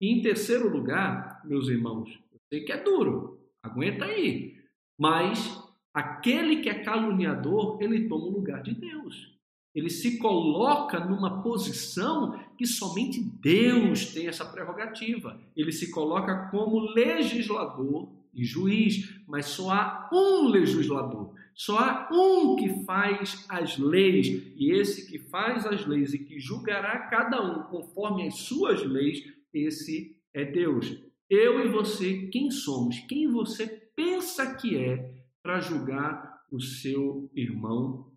E 0.00 0.12
em 0.12 0.22
terceiro 0.22 0.68
lugar, 0.68 1.42
meus 1.44 1.68
irmãos, 1.68 2.08
eu 2.32 2.38
sei 2.48 2.64
que 2.64 2.72
é 2.72 2.82
duro, 2.82 3.40
aguenta 3.62 4.04
aí, 4.04 4.56
mas 4.98 5.60
aquele 5.92 6.62
que 6.62 6.68
é 6.68 6.82
caluniador, 6.82 7.82
ele 7.82 8.08
toma 8.08 8.26
o 8.26 8.30
lugar 8.30 8.62
de 8.62 8.74
Deus. 8.74 9.36
Ele 9.74 9.90
se 9.90 10.18
coloca 10.18 10.98
numa 10.98 11.42
posição 11.42 12.38
que 12.56 12.66
somente 12.66 13.22
Deus 13.22 14.06
tem 14.06 14.26
essa 14.26 14.44
prerrogativa. 14.44 15.40
Ele 15.54 15.70
se 15.70 15.90
coloca 15.90 16.48
como 16.50 16.80
legislador 16.80 18.17
e 18.38 18.44
juiz, 18.44 19.20
mas 19.26 19.46
só 19.46 19.70
há 19.72 20.08
um 20.12 20.48
legislador, 20.48 21.34
só 21.54 21.78
há 21.78 22.08
um 22.12 22.54
que 22.54 22.84
faz 22.84 23.44
as 23.48 23.76
leis, 23.76 24.28
e 24.56 24.70
esse 24.72 25.10
que 25.10 25.18
faz 25.18 25.66
as 25.66 25.84
leis 25.84 26.14
e 26.14 26.20
que 26.20 26.38
julgará 26.38 27.08
cada 27.08 27.42
um 27.42 27.64
conforme 27.64 28.28
as 28.28 28.36
suas 28.36 28.84
leis, 28.84 29.22
esse 29.52 30.16
é 30.32 30.44
Deus. 30.44 31.02
Eu 31.28 31.64
e 31.64 31.68
você, 31.68 32.28
quem 32.28 32.50
somos? 32.50 33.00
Quem 33.00 33.28
você 33.28 33.66
pensa 33.66 34.54
que 34.54 34.76
é 34.76 35.22
para 35.42 35.60
julgar 35.60 36.44
o 36.50 36.60
seu 36.60 37.30
irmão 37.34 38.10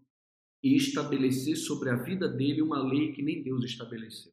e 0.64 0.76
estabelecer 0.76 1.58
sobre 1.58 1.90
a 1.90 1.96
vida 1.96 2.28
dele 2.28 2.62
uma 2.62 2.82
lei 2.82 3.12
que 3.12 3.24
nem 3.24 3.42
Deus 3.42 3.66
estabeleceu? 3.66 4.32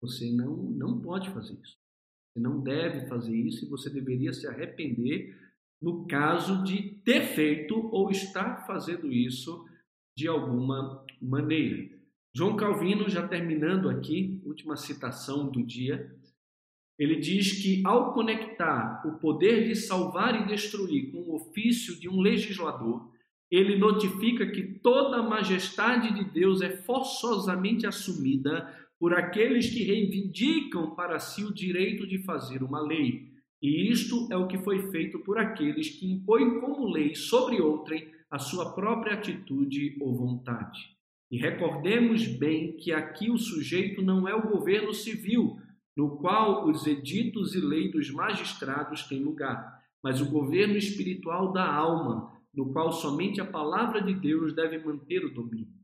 Você 0.00 0.30
não, 0.30 0.56
não 0.56 1.00
pode 1.00 1.28
fazer 1.30 1.58
isso. 1.60 1.76
Você 2.36 2.40
não 2.40 2.60
deve 2.60 3.06
fazer 3.06 3.34
isso 3.34 3.64
e 3.64 3.68
você 3.68 3.88
deveria 3.88 4.30
se 4.30 4.46
arrepender 4.46 5.34
no 5.80 6.06
caso 6.06 6.62
de 6.62 7.00
ter 7.02 7.22
feito 7.22 7.88
ou 7.90 8.10
estar 8.10 8.66
fazendo 8.66 9.10
isso 9.10 9.66
de 10.14 10.28
alguma 10.28 11.02
maneira. 11.20 11.88
João 12.34 12.54
Calvino, 12.54 13.08
já 13.08 13.26
terminando 13.26 13.88
aqui, 13.88 14.38
última 14.44 14.76
citação 14.76 15.50
do 15.50 15.62
dia, 15.62 16.14
ele 16.98 17.16
diz 17.16 17.62
que 17.62 17.82
ao 17.86 18.12
conectar 18.12 19.02
o 19.06 19.18
poder 19.18 19.66
de 19.66 19.74
salvar 19.74 20.42
e 20.42 20.46
destruir 20.46 21.10
com 21.12 21.18
o 21.18 21.36
ofício 21.36 21.98
de 21.98 22.06
um 22.06 22.20
legislador, 22.20 23.10
ele 23.50 23.78
notifica 23.78 24.46
que 24.46 24.62
toda 24.80 25.18
a 25.18 25.22
majestade 25.22 26.12
de 26.12 26.24
Deus 26.24 26.60
é 26.60 26.70
forçosamente 26.70 27.86
assumida 27.86 28.85
por 28.98 29.14
aqueles 29.14 29.68
que 29.68 29.84
reivindicam 29.84 30.94
para 30.94 31.18
si 31.18 31.44
o 31.44 31.52
direito 31.52 32.06
de 32.06 32.18
fazer 32.18 32.62
uma 32.62 32.80
lei. 32.80 33.30
E 33.60 33.90
isto 33.90 34.28
é 34.30 34.36
o 34.36 34.46
que 34.46 34.58
foi 34.58 34.90
feito 34.90 35.18
por 35.20 35.38
aqueles 35.38 35.90
que 35.90 36.10
impõem 36.10 36.60
como 36.60 36.90
lei 36.90 37.14
sobre 37.14 37.60
outrem 37.60 38.10
a 38.30 38.38
sua 38.38 38.74
própria 38.74 39.14
atitude 39.14 39.96
ou 40.00 40.14
vontade. 40.14 40.96
E 41.30 41.38
recordemos 41.38 42.26
bem 42.26 42.76
que 42.76 42.92
aqui 42.92 43.30
o 43.30 43.38
sujeito 43.38 44.02
não 44.02 44.28
é 44.28 44.34
o 44.34 44.48
governo 44.48 44.94
civil, 44.94 45.56
no 45.96 46.18
qual 46.18 46.68
os 46.68 46.86
editos 46.86 47.54
e 47.54 47.60
leis 47.60 47.90
dos 47.90 48.10
magistrados 48.10 49.02
têm 49.04 49.22
lugar, 49.22 49.82
mas 50.02 50.20
o 50.20 50.30
governo 50.30 50.76
espiritual 50.76 51.52
da 51.52 51.66
alma, 51.66 52.32
no 52.54 52.72
qual 52.72 52.92
somente 52.92 53.40
a 53.40 53.44
palavra 53.44 54.00
de 54.00 54.14
Deus 54.14 54.54
deve 54.54 54.78
manter 54.78 55.24
o 55.24 55.32
domínio. 55.32 55.75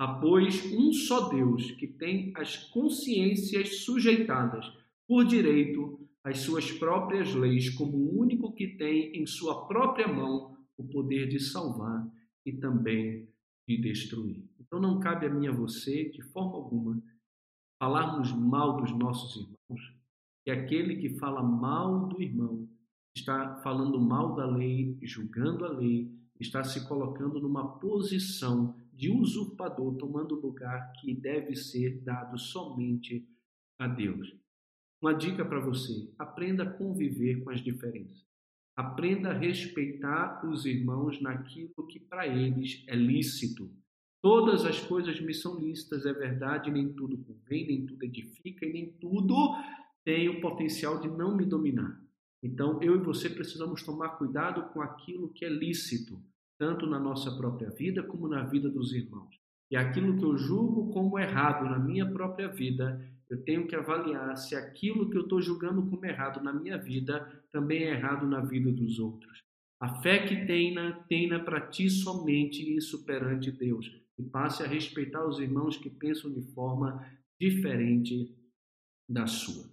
Há, 0.00 0.14
pois, 0.14 0.64
um 0.72 0.94
só 0.94 1.28
Deus 1.28 1.72
que 1.72 1.86
tem 1.86 2.32
as 2.34 2.56
consciências 2.56 3.80
sujeitadas 3.84 4.64
por 5.06 5.26
direito 5.26 6.00
às 6.24 6.38
suas 6.38 6.72
próprias 6.72 7.34
leis, 7.34 7.68
como 7.68 7.98
o 7.98 8.18
único 8.18 8.50
que 8.54 8.78
tem 8.78 9.14
em 9.14 9.26
sua 9.26 9.66
própria 9.66 10.08
mão 10.08 10.56
o 10.78 10.84
poder 10.84 11.28
de 11.28 11.38
salvar 11.38 12.10
e 12.46 12.52
também 12.54 13.28
de 13.68 13.76
destruir. 13.76 14.42
Então 14.58 14.80
não 14.80 14.98
cabe 15.00 15.26
a 15.26 15.28
mim 15.28 15.48
a 15.48 15.52
você, 15.52 16.08
de 16.08 16.22
forma 16.22 16.56
alguma, 16.56 16.98
falarmos 17.78 18.32
mal 18.32 18.78
dos 18.78 18.96
nossos 18.96 19.36
irmãos, 19.36 19.94
e 20.46 20.50
aquele 20.50 20.96
que 20.96 21.18
fala 21.18 21.42
mal 21.42 22.08
do 22.08 22.22
irmão 22.22 22.66
está 23.14 23.56
falando 23.56 24.00
mal 24.00 24.34
da 24.34 24.46
lei, 24.46 24.96
julgando 25.02 25.66
a 25.66 25.68
lei, 25.68 26.10
está 26.40 26.64
se 26.64 26.88
colocando 26.88 27.38
numa 27.38 27.78
posição 27.78 28.74
de 29.00 29.10
usurpador 29.10 29.96
tomando 29.96 30.36
o 30.36 30.40
lugar 30.42 30.92
que 31.00 31.14
deve 31.14 31.56
ser 31.56 32.02
dado 32.02 32.38
somente 32.38 33.26
a 33.78 33.88
Deus. 33.88 34.36
Uma 35.00 35.14
dica 35.14 35.42
para 35.42 35.58
você: 35.58 36.12
aprenda 36.18 36.64
a 36.64 36.70
conviver 36.70 37.42
com 37.42 37.48
as 37.48 37.64
diferenças. 37.64 38.28
Aprenda 38.76 39.30
a 39.30 39.38
respeitar 39.38 40.46
os 40.46 40.66
irmãos 40.66 41.18
naquilo 41.22 41.86
que 41.88 41.98
para 41.98 42.26
eles 42.26 42.84
é 42.86 42.94
lícito. 42.94 43.70
Todas 44.20 44.66
as 44.66 44.78
coisas 44.78 45.18
me 45.18 45.32
são 45.32 45.58
lícitas, 45.58 46.04
é 46.04 46.12
verdade, 46.12 46.70
nem 46.70 46.92
tudo 46.92 47.16
convém, 47.24 47.66
nem 47.68 47.86
tudo 47.86 48.02
edifica 48.04 48.66
e 48.66 48.72
nem 48.72 48.92
tudo 48.92 49.34
tem 50.04 50.28
o 50.28 50.42
potencial 50.42 51.00
de 51.00 51.08
não 51.08 51.34
me 51.34 51.46
dominar. 51.46 51.98
Então, 52.42 52.82
eu 52.82 52.96
e 52.96 52.98
você 52.98 53.30
precisamos 53.30 53.82
tomar 53.82 54.10
cuidado 54.10 54.70
com 54.74 54.82
aquilo 54.82 55.32
que 55.32 55.46
é 55.46 55.48
lícito, 55.48 56.22
tanto 56.60 56.86
na 56.86 57.00
nossa 57.00 57.30
própria 57.38 57.70
vida 57.70 58.02
como 58.02 58.28
na 58.28 58.44
vida 58.44 58.68
dos 58.68 58.92
irmãos. 58.92 59.34
E 59.70 59.76
aquilo 59.76 60.18
que 60.18 60.24
eu 60.24 60.36
julgo 60.36 60.92
como 60.92 61.18
errado 61.18 61.64
na 61.64 61.78
minha 61.78 62.04
própria 62.04 62.48
vida, 62.48 63.02
eu 63.30 63.42
tenho 63.42 63.66
que 63.66 63.74
avaliar 63.74 64.36
se 64.36 64.54
aquilo 64.54 65.08
que 65.08 65.16
eu 65.16 65.22
estou 65.22 65.40
julgando 65.40 65.86
como 65.86 66.04
errado 66.04 66.44
na 66.44 66.52
minha 66.52 66.76
vida 66.76 67.26
também 67.50 67.84
é 67.84 67.92
errado 67.92 68.26
na 68.26 68.40
vida 68.40 68.70
dos 68.70 68.98
outros. 68.98 69.42
A 69.80 70.02
fé 70.02 70.26
que 70.26 70.44
tenha, 70.44 70.92
tenha 71.08 71.42
para 71.42 71.62
ti 71.62 71.88
somente 71.88 72.76
isso 72.76 73.06
perante 73.06 73.50
Deus. 73.50 73.90
E 74.18 74.22
passe 74.22 74.62
a 74.62 74.66
respeitar 74.66 75.26
os 75.26 75.40
irmãos 75.40 75.78
que 75.78 75.88
pensam 75.88 76.30
de 76.30 76.42
forma 76.52 77.02
diferente 77.40 78.36
da 79.08 79.26
sua. 79.26 79.64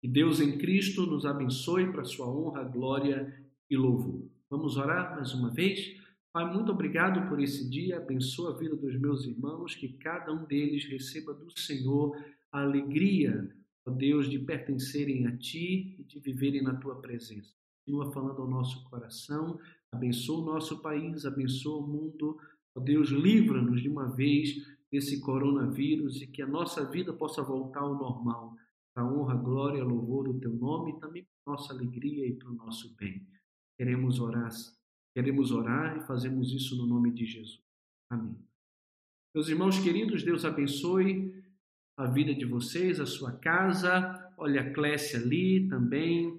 Que 0.00 0.06
Deus 0.06 0.40
em 0.40 0.58
Cristo 0.58 1.06
nos 1.06 1.26
abençoe 1.26 1.90
para 1.90 2.04
sua 2.04 2.28
honra, 2.28 2.62
glória 2.62 3.34
e 3.68 3.76
louvor. 3.76 4.30
Vamos 4.48 4.76
orar 4.76 5.16
mais 5.16 5.34
uma 5.34 5.50
vez? 5.50 5.95
Pai, 6.36 6.44
muito 6.52 6.70
obrigado 6.70 7.30
por 7.30 7.40
esse 7.40 7.66
dia. 7.66 7.96
Abençoa 7.96 8.52
a 8.52 8.58
vida 8.58 8.76
dos 8.76 8.94
meus 9.00 9.24
irmãos, 9.24 9.74
que 9.74 9.88
cada 9.94 10.30
um 10.30 10.44
deles 10.44 10.84
receba 10.84 11.32
do 11.32 11.50
Senhor 11.58 12.14
a 12.52 12.60
alegria, 12.60 13.50
ó 13.86 13.90
Deus, 13.90 14.28
de 14.28 14.38
pertencerem 14.38 15.26
a 15.26 15.34
Ti 15.34 15.96
e 15.98 16.04
de 16.04 16.20
viverem 16.20 16.62
na 16.62 16.74
Tua 16.74 17.00
presença. 17.00 17.54
Continua 17.78 18.12
falando 18.12 18.42
ao 18.42 18.50
nosso 18.50 18.84
coração, 18.90 19.58
abençoa 19.90 20.42
o 20.42 20.44
nosso 20.44 20.82
país, 20.82 21.24
abençoa 21.24 21.78
o 21.78 21.88
mundo. 21.88 22.38
Ó 22.74 22.80
Deus, 22.80 23.08
livra-nos 23.08 23.80
de 23.80 23.88
uma 23.88 24.06
vez 24.06 24.62
desse 24.92 25.22
coronavírus 25.22 26.20
e 26.20 26.26
que 26.26 26.42
a 26.42 26.46
nossa 26.46 26.84
vida 26.84 27.14
possa 27.14 27.42
voltar 27.42 27.80
ao 27.80 27.94
normal, 27.94 28.54
para 28.92 29.04
a 29.04 29.10
honra, 29.10 29.34
glória 29.36 29.82
louvor 29.82 30.24
do 30.24 30.38
Teu 30.38 30.52
nome 30.52 30.90
e 30.90 31.00
também 31.00 31.22
para 31.22 31.54
nossa 31.54 31.72
alegria 31.72 32.26
e 32.26 32.34
para 32.34 32.50
o 32.50 32.54
nosso 32.54 32.94
bem. 32.94 33.26
Queremos 33.78 34.20
orar, 34.20 34.50
queremos 35.16 35.50
orar 35.50 35.96
e 35.96 36.06
fazemos 36.06 36.52
isso 36.52 36.76
no 36.76 36.84
nome 36.84 37.10
de 37.10 37.24
Jesus. 37.24 37.58
Amém. 38.12 38.36
Meus 39.34 39.48
irmãos 39.48 39.78
queridos, 39.78 40.22
Deus 40.22 40.44
abençoe 40.44 41.42
a 41.96 42.04
vida 42.04 42.34
de 42.34 42.44
vocês, 42.44 43.00
a 43.00 43.06
sua 43.06 43.32
casa. 43.32 44.34
Olha 44.36 44.60
a 44.60 44.70
Clécia 44.74 45.18
ali 45.18 45.66
também. 45.68 46.38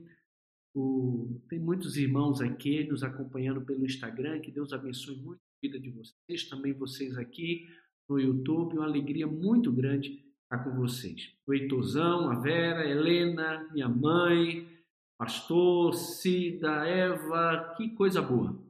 O... 0.76 1.42
Tem 1.50 1.58
muitos 1.58 1.98
irmãos 1.98 2.40
aqui 2.40 2.84
nos 2.84 3.02
acompanhando 3.02 3.62
pelo 3.62 3.84
Instagram. 3.84 4.40
Que 4.42 4.52
Deus 4.52 4.72
abençoe 4.72 5.16
muito 5.16 5.40
a 5.40 5.60
vida 5.60 5.80
de 5.80 5.90
vocês. 5.90 6.48
Também 6.48 6.72
vocês 6.72 7.18
aqui 7.18 7.68
no 8.08 8.20
YouTube. 8.20 8.78
Uma 8.78 8.86
alegria 8.86 9.26
muito 9.26 9.72
grande 9.72 10.24
estar 10.44 10.63
com 10.63 10.76
vocês. 10.76 11.36
O 11.48 11.54
Heitorzão, 11.54 12.30
a 12.30 12.36
Vera, 12.36 12.82
a 12.82 12.88
Helena, 12.88 13.68
minha 13.74 13.90
mãe, 13.90 14.70
pastor, 15.18 15.96
Cida, 15.96 16.88
Eva. 16.88 17.74
Que 17.76 17.90
coisa 17.96 18.22
boa. 18.22 18.66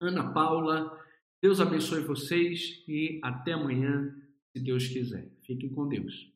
Ana 0.00 0.32
Paula. 0.32 0.98
Deus 1.40 1.60
abençoe 1.60 2.02
vocês 2.02 2.82
e 2.88 3.20
até 3.22 3.52
amanhã, 3.52 4.14
se 4.52 4.62
Deus 4.62 4.88
quiser. 4.88 5.28
Fiquem 5.42 5.70
com 5.70 5.88
Deus. 5.88 6.35